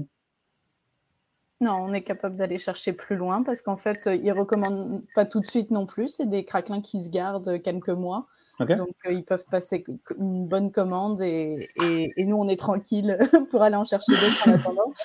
Non, 1.62 1.72
on 1.72 1.94
est 1.94 2.02
capable 2.02 2.36
d'aller 2.36 2.58
chercher 2.58 2.92
plus 2.92 3.16
loin 3.16 3.42
parce 3.42 3.62
qu'en 3.62 3.78
fait, 3.78 4.10
ils 4.12 4.26
ne 4.26 4.32
recommandent 4.32 5.02
pas 5.14 5.24
tout 5.24 5.40
de 5.40 5.46
suite 5.46 5.70
non 5.70 5.86
plus. 5.86 6.08
C'est 6.08 6.28
des 6.28 6.44
craquelins 6.44 6.82
qui 6.82 7.02
se 7.02 7.08
gardent 7.08 7.62
quelques 7.62 7.88
mois. 7.88 8.26
Donc, 8.60 8.94
euh, 9.06 9.12
ils 9.12 9.24
peuvent 9.24 9.46
passer 9.50 9.82
une 10.18 10.46
bonne 10.46 10.70
commande 10.70 11.22
et, 11.22 11.70
nous, 12.18 12.36
on 12.36 12.48
est 12.48 12.58
tranquille 12.58 13.18
pour 13.50 13.62
aller 13.62 13.76
en 13.76 13.84
chercher 13.84 14.12
d'autres 14.12 14.48
en 14.48 14.52
attendant. 14.54 14.92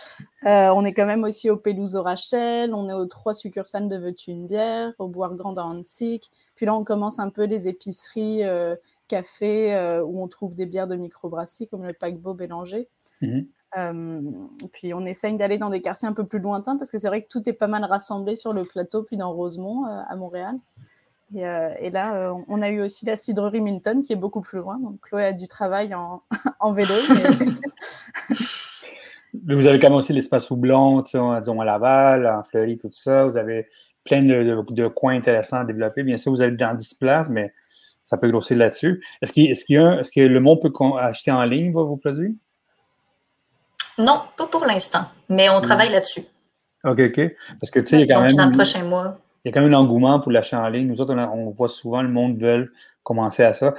Euh, 0.48 0.74
on 0.76 0.84
est 0.86 0.94
quand 0.94 1.06
même 1.06 1.24
aussi 1.24 1.52
au 1.52 1.58
Pelouse 1.58 1.96
au 1.96 2.02
Rachel. 2.02 2.74
On 2.74 2.90
est 2.90 2.94
aux 2.94 3.06
trois 3.06 3.36
succursales 3.36 3.88
de 3.88 3.96
Veux-tu 3.96 4.32
une 4.32 4.48
bière, 4.48 4.92
au 4.98 5.08
Boire 5.08 5.36
Grand 5.36 5.56
à 5.56 5.62
Hansik. 5.62 6.32
Puis 6.56 6.66
là, 6.66 6.74
on 6.74 6.84
commence 6.84 7.20
un 7.20 7.30
peu 7.30 7.44
les 7.44 7.68
épiceries 7.68 8.44
euh, 8.44 8.76
café 9.12 9.76
euh, 9.76 10.04
où 10.04 10.24
on 10.24 10.28
trouve 10.30 10.56
des 10.56 10.66
bières 10.66 10.88
de 10.88 10.96
microbrasserie 10.96 11.68
comme 11.68 11.86
le 11.86 11.94
paquebot 11.94 12.34
Bélanger. 12.34 12.88
Mhm. 13.22 13.46
Euh, 13.78 14.22
puis 14.74 14.94
on 14.94 15.06
essaye 15.06 15.38
d'aller 15.38 15.58
dans 15.58 15.70
des 15.70 15.82
quartiers 15.82 16.08
un 16.08 16.14
peu 16.14 16.26
plus 16.26 16.40
lointains 16.40 16.78
parce 16.78 16.92
que 16.92 16.98
c'est 16.98 17.08
vrai 17.08 17.22
que 17.22 17.28
tout 17.30 17.48
est 17.48 17.54
pas 17.54 17.68
mal 17.68 17.84
rassemblé 17.84 18.36
sur 18.36 18.54
le 18.54 18.64
plateau, 18.64 19.04
puis 19.04 19.18
dans 19.18 19.34
Rosemont 19.34 19.86
euh, 19.86 20.02
à 20.08 20.16
Montréal. 20.16 20.56
Et, 21.34 21.90
là, 21.92 22.36
on 22.50 22.62
a 22.62 22.70
eu 22.70 22.82
aussi 22.82 23.06
la 23.06 23.16
cidrerie 23.16 23.62
Minton 23.62 24.02
qui 24.02 24.12
est 24.12 24.18
beaucoup 24.18 24.42
plus 24.42 24.60
loin. 24.60 24.78
Donc 24.80 25.00
Chloé 25.00 25.24
a 25.24 25.32
du 25.32 25.48
travail 25.48 25.96
en, 25.96 26.24
en 26.60 26.74
vélo. 26.74 26.94
Mais... 29.46 29.56
vous 29.56 29.66
avez 29.66 29.80
quand 29.80 29.88
même 29.88 29.98
aussi 29.98 30.12
l'espace 30.12 30.52
houblon, 30.52 31.02
disons 31.02 31.32
à 31.32 31.66
Laval, 31.66 32.28
en 32.28 32.44
Fleury, 32.44 32.78
tout 32.78 32.92
ça. 32.92 33.26
Vous 33.26 33.38
avez 33.38 33.70
plein 34.04 34.24
de, 34.24 34.62
de, 34.70 34.88
coins 34.90 35.16
intéressants 35.16 35.62
à 35.62 35.64
développer. 35.64 36.04
Bien 36.04 36.18
sûr, 36.18 36.34
vous 36.34 36.42
êtes 36.42 36.58
dans 36.58 36.76
10 36.76 36.96
places, 36.96 37.30
mais 37.30 37.54
ça 38.12 38.18
peut 38.18 38.30
grossir 38.30 38.58
là-dessus. 38.58 39.02
Est-ce, 39.22 39.32
qu'il, 39.32 39.50
est-ce, 39.50 39.64
est-ce 39.72 40.12
que 40.12 40.20
le 40.20 40.40
monde 40.42 40.60
peut 40.62 40.74
acheter 41.00 41.32
en 41.32 41.44
ligne 41.44 41.72
vos, 41.72 41.96
produits? 41.96 42.38
Non, 43.98 44.24
pas 44.36 44.48
pour 44.48 44.66
l'instant, 44.66 45.06
mais 45.30 45.50
on 45.50 45.62
travaille 45.62 45.90
là-dessus. 45.92 46.24
OK, 46.84 47.00
OK. 47.00 47.22
Parce 47.62 47.72
que, 47.72 47.80
tu 47.80 47.86
sais, 47.86 48.02
il 48.02 48.10
y 48.10 48.12
a 48.12 48.14
quand 48.14 48.22
même. 48.22 48.34
Dans 48.34 48.48
le 48.48 48.52
prochain 48.52 48.84
mois. 48.84 49.18
Il 49.46 49.48
y 49.48 49.52
a 49.52 49.54
quand 49.54 49.62
même 49.62 49.74
un 49.74 49.78
engouement 49.78 50.20
pour 50.20 50.34
l'achat 50.34 50.62
en 50.62 50.68
ligne. 50.68 50.88
Nous 50.88 51.00
autres, 51.00 51.16
on, 51.16 51.52
voit 51.52 51.70
souvent 51.70 52.02
le 52.02 52.10
monde 52.10 52.38
veut 52.38 52.74
commencer 53.02 53.44
à 53.44 53.54
ça. 53.54 53.74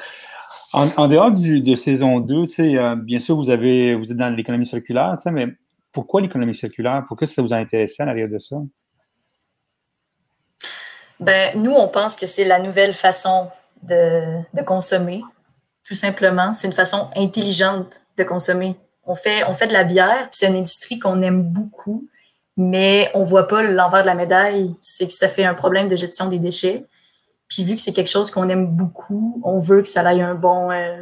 En, 0.72 1.08
dehors 1.08 1.30
de 1.30 1.76
saison 1.76 2.18
2, 2.20 2.46
tu 2.46 2.54
sais, 2.54 2.78
euh, 2.78 2.96
bien 2.96 3.18
sûr, 3.18 3.36
vous, 3.36 3.50
avez, 3.50 3.94
vous 3.94 4.04
êtes 4.04 4.16
dans 4.16 4.34
l'économie 4.34 4.64
circulaire, 4.64 5.14
tu 5.18 5.24
sais, 5.24 5.30
mais 5.30 5.48
pourquoi 5.92 6.22
l'économie 6.22 6.54
circulaire? 6.54 7.04
Pourquoi 7.06 7.26
ça 7.26 7.42
vous 7.42 7.52
a 7.52 7.56
intéressé 7.56 8.02
à 8.02 8.06
l'arrière 8.06 8.30
de 8.30 8.38
ça? 8.38 8.56
Ben, 11.20 11.52
nous, 11.54 11.72
on 11.72 11.88
pense 11.88 12.16
que 12.16 12.24
c'est 12.24 12.46
la 12.46 12.60
nouvelle 12.60 12.94
façon 12.94 13.48
de, 13.82 14.62
consommer, 14.62 15.22
tout 15.84 15.94
simplement. 15.94 16.52
C'est 16.52 16.66
une 16.66 16.72
façon 16.72 17.10
intelligente 17.16 18.02
de 18.16 18.24
consommer. 18.24 18.76
On 19.04 19.14
fait, 19.14 19.44
on 19.44 19.52
fait 19.52 19.66
de 19.66 19.72
la 19.72 19.84
bière, 19.84 20.28
c'est 20.30 20.46
une 20.46 20.56
industrie 20.56 20.98
qu'on 20.98 21.22
aime 21.22 21.42
beaucoup, 21.42 22.06
mais 22.56 23.10
on 23.14 23.22
voit 23.22 23.48
pas 23.48 23.62
l'envers 23.62 24.02
de 24.02 24.06
la 24.06 24.14
médaille, 24.14 24.74
c'est 24.80 25.06
que 25.06 25.12
ça 25.12 25.28
fait 25.28 25.44
un 25.44 25.54
problème 25.54 25.88
de 25.88 25.96
gestion 25.96 26.28
des 26.28 26.38
déchets. 26.38 26.86
Puis 27.48 27.64
vu 27.64 27.74
que 27.74 27.80
c'est 27.80 27.92
quelque 27.92 28.10
chose 28.10 28.30
qu'on 28.30 28.48
aime 28.48 28.66
beaucoup, 28.66 29.40
on 29.44 29.58
veut 29.58 29.82
que 29.82 29.88
ça 29.88 30.02
ait 30.14 30.22
un 30.22 30.34
bon, 30.34 30.70
euh, 30.70 31.00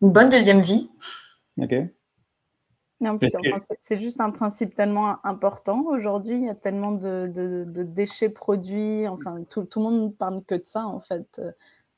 une 0.00 0.10
bonne 0.10 0.28
deuxième 0.28 0.60
vie. 0.60 0.90
C'est 3.78 3.98
juste 3.98 4.20
un 4.20 4.30
principe 4.30 4.74
tellement 4.74 5.24
important 5.24 5.84
aujourd'hui. 5.86 6.36
Il 6.36 6.44
y 6.44 6.48
a 6.48 6.54
tellement 6.54 6.92
de, 6.92 7.64
déchets 7.82 8.28
produits. 8.28 9.06
Enfin, 9.06 9.44
tout, 9.48 9.64
tout, 9.64 9.80
le 9.80 9.84
monde 9.84 10.02
ne 10.02 10.08
parle 10.08 10.42
que 10.44 10.56
de 10.56 10.64
ça, 10.64 10.86
en 10.86 11.00
fait. 11.00 11.40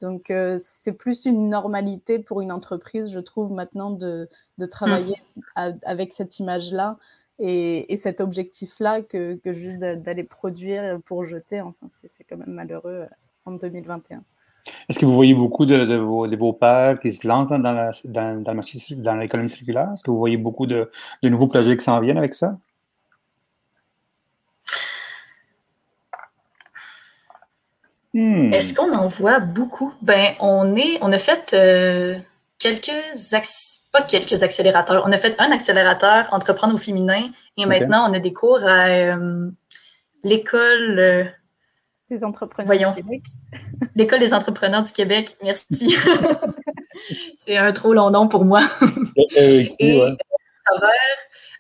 Donc, 0.00 0.30
euh, 0.30 0.56
c'est 0.58 0.94
plus 0.94 1.26
une 1.26 1.50
normalité 1.50 2.18
pour 2.18 2.40
une 2.40 2.52
entreprise, 2.52 3.12
je 3.12 3.20
trouve, 3.20 3.52
maintenant 3.52 3.90
de, 3.90 4.28
travailler 4.70 5.16
mmh. 5.36 5.72
avec 5.82 6.12
cette 6.12 6.38
image-là 6.38 6.96
et, 7.38 7.96
cet 7.96 8.20
objectif-là 8.20 9.02
que, 9.02 9.34
que, 9.36 9.52
juste 9.52 9.78
d'aller 9.78 10.24
produire 10.24 11.00
pour 11.04 11.24
jeter. 11.24 11.60
Enfin, 11.60 11.86
c'est 11.88 12.24
quand 12.24 12.36
même 12.36 12.52
malheureux 12.52 13.06
euh, 13.06 13.06
en 13.44 13.52
2021. 13.52 14.24
Est-ce 14.88 14.98
que 14.98 15.06
vous 15.06 15.14
voyez 15.14 15.34
beaucoup 15.34 15.66
de, 15.66 15.96
vos, 15.96 16.26
de 16.26 16.36
vos 16.36 16.52
pairs 16.52 17.00
qui 17.00 17.12
se 17.12 17.26
lancent 17.26 17.48
dans, 17.48 17.92
dans, 18.04 18.42
dans 18.42 19.16
l'économie 19.16 19.48
circulaire? 19.48 19.88
Est-ce 19.94 20.04
que 20.04 20.10
vous 20.10 20.18
voyez 20.18 20.36
beaucoup 20.36 20.66
de, 20.66 20.90
nouveaux 21.22 21.46
projets 21.46 21.76
qui 21.76 21.84
s'en 21.84 22.00
viennent 22.00 22.18
avec 22.18 22.34
ça? 22.34 22.56
Hmm. 28.12 28.52
Est-ce 28.52 28.74
qu'on 28.74 28.92
en 28.92 29.06
voit 29.06 29.38
beaucoup? 29.38 29.92
Ben, 30.02 30.34
on 30.40 30.74
est, 30.74 30.98
on 31.00 31.12
a 31.12 31.18
fait 31.18 31.54
euh, 31.54 32.18
quelques, 32.58 32.90
pas 33.92 34.02
quelques 34.02 34.42
accélérateurs. 34.42 35.04
On 35.06 35.12
a 35.12 35.18
fait 35.18 35.36
un 35.38 35.52
accélérateur 35.52 36.28
entreprendre 36.32 36.74
au 36.74 36.78
féminin 36.78 37.30
et 37.56 37.66
maintenant 37.66 38.10
on 38.10 38.12
a 38.12 38.18
des 38.18 38.32
cours 38.32 38.64
à 38.64 38.86
euh, 38.88 39.50
l'école. 40.24 41.32
Euh, 42.10 42.16
des 42.16 42.24
entrepreneurs 42.24 42.90
du 42.92 43.02
Québec. 43.02 43.22
L'École 43.96 44.20
des 44.20 44.34
entrepreneurs 44.34 44.82
du 44.82 44.92
Québec, 44.92 45.36
merci. 45.42 45.96
c'est 47.36 47.56
un 47.56 47.72
trop 47.72 47.94
long 47.94 48.10
nom 48.10 48.28
pour 48.28 48.44
moi. 48.44 48.62
Et 49.36 49.70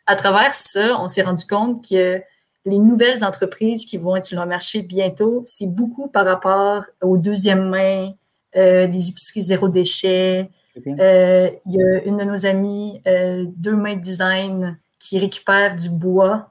à, 0.06 0.16
travers, 0.16 0.54
ça, 0.54 1.00
on 1.00 1.08
s'est 1.08 1.22
rendu 1.22 1.44
compte 1.46 1.88
que 1.88 2.20
les 2.66 2.78
nouvelles 2.78 3.24
entreprises 3.24 3.86
qui 3.86 3.96
vont 3.96 4.16
être 4.16 4.26
sur 4.26 4.40
le 4.40 4.46
marché 4.46 4.82
bientôt, 4.82 5.42
c'est 5.46 5.72
beaucoup 5.72 6.08
par 6.08 6.26
rapport 6.26 6.84
aux 7.00 7.16
deuxième 7.16 7.68
main, 7.68 8.12
euh, 8.56 8.86
des 8.86 9.10
épiceries 9.10 9.42
zéro 9.42 9.68
déchet. 9.68 10.50
Euh, 10.86 11.50
il 11.66 11.72
y 11.72 11.82
a 11.82 12.02
une 12.04 12.18
de 12.18 12.24
nos 12.24 12.46
amies, 12.46 13.00
euh, 13.06 13.44
Deux 13.56 13.76
Mains 13.76 13.96
Design, 13.96 14.78
qui 14.98 15.18
récupère 15.18 15.76
du 15.76 15.90
bois 15.90 16.46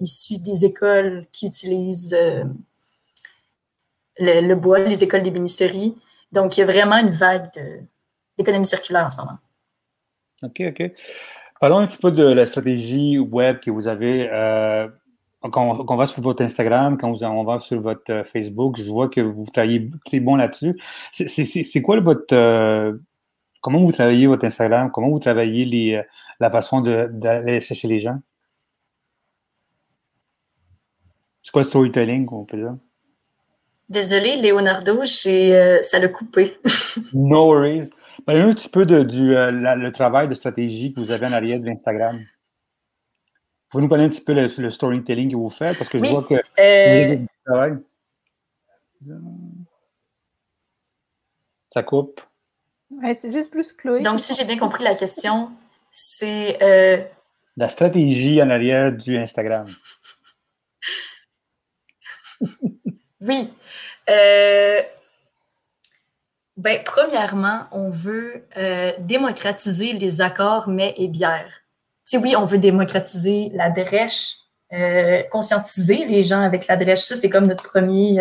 issu 0.00 0.38
des 0.38 0.64
écoles 0.64 1.26
qui 1.30 1.46
utilisent 1.46 2.16
le, 4.18 4.54
bois, 4.54 4.78
les 4.78 5.02
écoles 5.04 5.22
d'ébénisterie. 5.22 5.96
Donc, 6.32 6.56
il 6.56 6.60
y 6.60 6.62
a 6.62 6.66
vraiment 6.66 6.96
une 6.96 7.10
vague 7.10 7.50
d'économie 8.36 8.66
circulaire 8.66 9.04
en 9.04 9.10
ce 9.10 9.16
moment. 9.16 9.38
OK, 10.42 10.62
OK. 10.68 10.92
Parlons 11.60 11.78
un 11.78 11.86
petit 11.86 11.98
peu 11.98 12.12
de 12.12 12.24
la 12.24 12.46
stratégie 12.46 13.18
web 13.18 13.60
que 13.60 13.70
vous 13.70 13.88
avez. 13.88 14.28
Euh, 14.30 14.88
quand, 15.40 15.86
on, 15.88 15.96
va 15.96 16.06
sur 16.06 16.20
votre 16.20 16.42
Instagram, 16.42 16.98
quand 16.98 17.10
on 17.22 17.44
va 17.44 17.60
sur 17.60 17.80
votre 17.80 18.12
euh, 18.12 18.24
Facebook, 18.24 18.76
je 18.78 18.90
vois 18.90 19.08
que 19.08 19.20
vous 19.20 19.44
travaillez 19.52 19.90
très 20.04 20.20
bon 20.20 20.36
là-dessus. 20.36 20.78
C'est 21.12 21.82
quoi 21.82 22.00
votre. 22.00 22.34
Euh, 22.34 22.96
comment 23.62 23.82
vous 23.82 23.92
travaillez 23.92 24.26
votre 24.26 24.44
Instagram? 24.44 24.90
Comment 24.92 25.08
vous 25.08 25.18
travaillez 25.18 25.64
les, 25.64 26.02
la 26.40 26.50
façon 26.50 26.80
d'aller 26.82 27.60
chercher 27.60 27.88
les 27.88 28.00
gens? 28.00 28.18
C'est 31.42 31.52
quoi 31.52 31.62
le 31.62 31.68
storytelling, 31.68 32.26
on 32.32 32.44
peut 32.44 32.56
dire? 32.58 32.76
Désolé, 33.88 34.42
Leonardo, 34.42 35.02
euh, 35.02 35.82
ça 35.82 35.98
l'a 35.98 36.08
coupé. 36.08 36.58
no 37.14 37.46
worries. 37.46 37.90
Parlez-nous 38.24 38.48
un 38.48 38.54
petit 38.54 38.68
peu 38.68 38.84
de, 38.84 39.04
du 39.04 39.36
euh, 39.36 39.52
le 39.52 39.92
travail 39.92 40.28
de 40.28 40.34
stratégie 40.34 40.92
que 40.92 40.98
vous 40.98 41.12
avez 41.12 41.26
en 41.26 41.32
arrière 41.32 41.60
de 41.60 41.66
l'Instagram. 41.66 42.20
Vous 43.70 43.80
nous 43.80 43.88
parler 43.88 44.04
un 44.04 44.08
petit 44.08 44.20
peu 44.20 44.34
le, 44.34 44.70
storytelling 44.70 45.30
que 45.30 45.36
vous 45.36 45.50
faites? 45.50 45.78
Parce 45.78 45.88
que 45.88 45.98
je 45.98 46.10
vois 46.10 46.22
que 46.22 46.34
vous 46.34 46.40
avez 46.56 47.16
du 47.16 47.28
travail. 47.44 47.76
Ça 51.72 51.82
coupe. 51.82 52.20
c'est 53.14 53.32
juste 53.32 53.50
plus 53.50 53.72
Chloé. 53.72 54.00
Donc, 54.00 54.18
si 54.18 54.34
j'ai 54.34 54.44
bien 54.44 54.58
compris 54.58 54.82
la 54.82 54.94
question, 54.94 55.50
c'est. 55.92 56.60
Euh, 56.62 57.04
la 57.56 57.68
stratégie 57.68 58.42
en 58.42 58.50
arrière 58.50 58.92
du 58.92 59.16
Instagram. 59.16 59.66
oui. 63.26 63.52
Euh, 64.08 64.80
ben, 66.56 66.80
premièrement, 66.84 67.64
on 67.72 67.90
veut 67.90 68.46
euh, 68.56 68.92
démocratiser 69.00 69.92
les 69.92 70.20
accords 70.20 70.68
mets 70.68 70.94
et 70.96 71.08
bières. 71.08 71.62
Si 72.04 72.16
oui, 72.16 72.34
on 72.36 72.44
veut 72.44 72.58
démocratiser 72.58 73.50
la 73.52 73.70
drèche, 73.70 74.36
conscientiser 75.30 76.04
les 76.06 76.22
gens 76.22 76.40
avec 76.40 76.66
la 76.66 76.76
drèche. 76.76 77.00
Ça, 77.00 77.16
c'est 77.16 77.30
comme 77.30 77.46
notre 77.46 77.64
premier, 77.64 78.18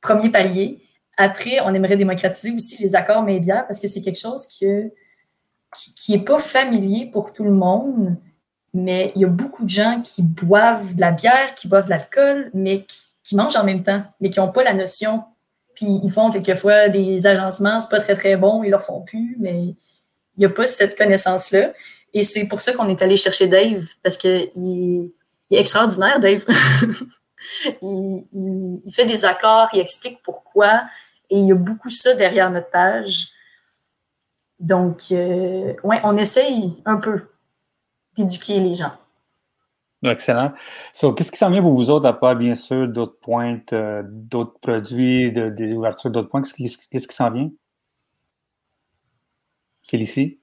premier 0.00 0.30
palier. 0.30 0.82
Après, 1.16 1.60
on 1.60 1.72
aimerait 1.74 1.96
démocratiser 1.96 2.54
aussi 2.54 2.80
les 2.82 2.94
accords 2.94 3.22
mets 3.22 3.36
et 3.36 3.40
bières 3.40 3.66
parce 3.66 3.80
que 3.80 3.88
c'est 3.88 4.02
quelque 4.02 4.18
chose 4.18 4.46
qui 4.46 4.66
n'est 6.08 6.24
pas 6.24 6.38
familier 6.38 7.06
pour 7.06 7.32
tout 7.32 7.44
le 7.44 7.52
monde, 7.52 8.16
mais 8.72 9.12
il 9.14 9.22
y 9.22 9.24
a 9.24 9.28
beaucoup 9.28 9.64
de 9.64 9.70
gens 9.70 10.00
qui 10.02 10.22
boivent 10.22 10.94
de 10.94 11.00
la 11.00 11.12
bière, 11.12 11.54
qui 11.54 11.68
boivent 11.68 11.86
de 11.86 11.90
l'alcool, 11.90 12.50
mais 12.54 12.84
qui, 12.84 13.09
mangent 13.36 13.56
en 13.56 13.64
même 13.64 13.82
temps, 13.82 14.02
mais 14.20 14.30
qui 14.30 14.40
n'ont 14.40 14.52
pas 14.52 14.62
la 14.62 14.74
notion. 14.74 15.24
Puis 15.74 15.86
ils 16.02 16.10
font 16.10 16.30
quelquefois 16.30 16.88
des 16.88 17.26
agencements, 17.26 17.80
c'est 17.80 17.90
pas 17.90 18.00
très 18.00 18.14
très 18.14 18.36
bon, 18.36 18.62
ils 18.62 18.70
leur 18.70 18.82
font 18.82 19.02
plus, 19.02 19.36
mais 19.38 19.62
il 19.62 19.76
n'y 20.38 20.44
a 20.44 20.50
pas 20.50 20.66
cette 20.66 20.96
connaissance-là. 20.96 21.72
Et 22.12 22.22
c'est 22.22 22.46
pour 22.46 22.60
ça 22.60 22.72
qu'on 22.72 22.88
est 22.88 23.02
allé 23.02 23.16
chercher 23.16 23.46
Dave, 23.46 23.86
parce 24.02 24.16
qu'il 24.16 24.50
il 24.54 25.12
est 25.50 25.60
extraordinaire, 25.60 26.20
Dave. 26.20 26.44
il, 27.82 28.24
il, 28.32 28.92
fait 28.92 29.04
des 29.04 29.24
accords, 29.24 29.68
il 29.72 29.80
explique 29.80 30.20
pourquoi, 30.22 30.82
et 31.30 31.38
il 31.38 31.46
y 31.46 31.52
a 31.52 31.54
beaucoup 31.54 31.90
ça 31.90 32.14
derrière 32.14 32.50
notre 32.50 32.70
page. 32.70 33.28
Donc, 34.58 35.04
euh, 35.10 35.74
ouais, 35.82 36.00
on 36.04 36.16
essaye 36.16 36.82
un 36.84 36.96
peu 36.96 37.22
d'éduquer 38.16 38.58
les 38.60 38.74
gens. 38.74 38.92
Excellent. 40.02 40.52
qu'est-ce 40.92 41.30
qui 41.30 41.36
s'en 41.36 41.50
vient 41.50 41.60
pour 41.60 41.74
vous 41.74 41.90
autres, 41.90 42.06
à 42.06 42.14
part 42.14 42.36
bien 42.36 42.54
sûr 42.54 42.88
d'autres 42.88 43.18
pointes, 43.20 43.72
euh, 43.74 44.02
d'autres 44.06 44.58
produits, 44.60 45.30
des 45.30 45.72
ouvertures 45.74 46.10
d'autres 46.10 46.28
points? 46.28 46.42
Qu'est-ce 46.42 47.08
qui 47.08 47.14
s'en 47.14 47.30
vient? 47.30 47.50
Félicie? 49.86 50.40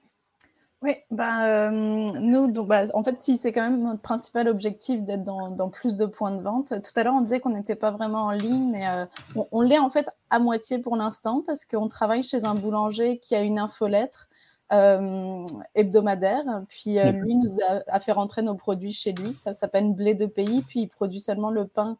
Oui, 0.80 0.92
bah, 1.10 1.72
nous, 1.72 2.52
donc, 2.52 2.68
bah, 2.68 2.82
en 2.94 3.02
fait, 3.02 3.18
si 3.18 3.36
c'est 3.36 3.50
quand 3.50 3.68
même 3.68 3.82
notre 3.82 4.00
principal 4.00 4.46
objectif 4.46 5.02
d'être 5.02 5.24
dans, 5.24 5.70
plus 5.70 5.96
de 5.96 6.06
points 6.06 6.30
de 6.30 6.40
vente. 6.40 6.68
Tout 6.68 7.00
à 7.00 7.02
l'heure, 7.02 7.14
on 7.14 7.22
disait 7.22 7.40
qu'on 7.40 7.50
n'était 7.50 7.74
pas 7.74 7.90
vraiment 7.90 8.26
en 8.26 8.30
ligne, 8.30 8.70
mais 8.70 8.86
euh, 8.86 9.04
on, 9.50 9.60
l'est 9.62 9.80
en 9.80 9.90
fait 9.90 10.08
à 10.30 10.38
moitié 10.38 10.78
pour 10.78 10.94
l'instant 10.94 11.42
parce 11.44 11.64
qu'on 11.64 11.88
travaille 11.88 12.22
chez 12.22 12.44
un 12.44 12.54
boulanger 12.54 13.18
qui 13.18 13.34
a 13.34 13.42
une 13.42 13.58
infolettre 13.58 14.28
hebdomadaire. 15.74 16.44
Puis 16.68 16.98
euh, 16.98 17.10
lui 17.12 17.34
nous 17.34 17.56
a, 17.86 18.00
fait 18.00 18.12
rentrer 18.12 18.42
nos 18.42 18.54
produits 18.54 18.92
chez 18.92 19.12
lui. 19.12 19.32
Ça 19.32 19.54
s'appelle 19.54 19.92
Blé 19.94 20.14
de 20.14 20.26
pays. 20.26 20.62
Puis 20.62 20.80
il 20.80 20.88
produit 20.88 21.20
seulement 21.20 21.50
le 21.50 21.66
pain 21.66 21.96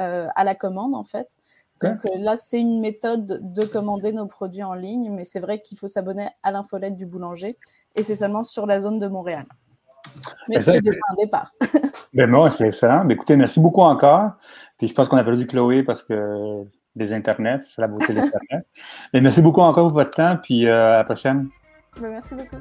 euh, 0.00 0.28
à 0.34 0.44
la 0.44 0.54
commande, 0.54 0.94
en 0.94 1.04
fait. 1.04 1.28
Donc 1.82 2.04
euh, 2.06 2.18
là, 2.18 2.36
c'est 2.36 2.60
une 2.60 2.80
méthode 2.80 3.52
de 3.52 3.64
commander 3.64 4.12
nos 4.12 4.26
produits 4.26 4.62
en 4.62 4.74
ligne, 4.74 5.10
mais 5.10 5.24
c'est 5.24 5.40
vrai 5.40 5.60
qu'il 5.60 5.78
faut 5.78 5.88
s'abonner 5.88 6.28
à 6.42 6.52
l'infolette 6.52 6.96
du 6.96 7.06
boulanger 7.06 7.58
et 7.96 8.02
c'est 8.02 8.14
seulement 8.14 8.44
sur 8.44 8.66
la 8.66 8.80
zone 8.80 9.00
de 9.00 9.08
Montréal. 9.08 9.44
Mais 10.48 10.60
c'est 10.60 10.80
déjà 10.80 11.00
un 11.10 11.14
départ. 11.22 11.52
ben 12.14 12.30
non, 12.30 12.48
c'est 12.50 12.68
excellent. 12.68 13.04
Ben, 13.04 13.12
écoutez, 13.12 13.36
merci 13.36 13.60
beaucoup 13.60 13.80
encore. 13.80 14.32
Puis 14.78 14.86
je 14.86 14.94
pense 14.94 15.08
qu'on 15.08 15.16
a 15.16 15.24
perdu 15.24 15.46
Chloé 15.46 15.82
parce 15.82 16.02
que 16.02 16.64
des 16.94 17.12
internets, 17.12 17.60
c'est 17.60 17.80
la 17.80 17.88
beauté 17.88 18.12
des 18.12 18.20
internets. 18.20 18.64
Ben, 19.12 19.22
merci 19.22 19.40
beaucoup 19.40 19.60
encore 19.60 19.88
pour 19.88 19.94
votre 19.94 20.12
temps, 20.12 20.36
puis 20.42 20.66
euh, 20.66 20.94
à 20.94 20.98
la 20.98 21.04
prochaine. 21.04 21.48
Ben, 22.00 22.10
merci 22.10 22.34
beaucoup. 22.34 22.56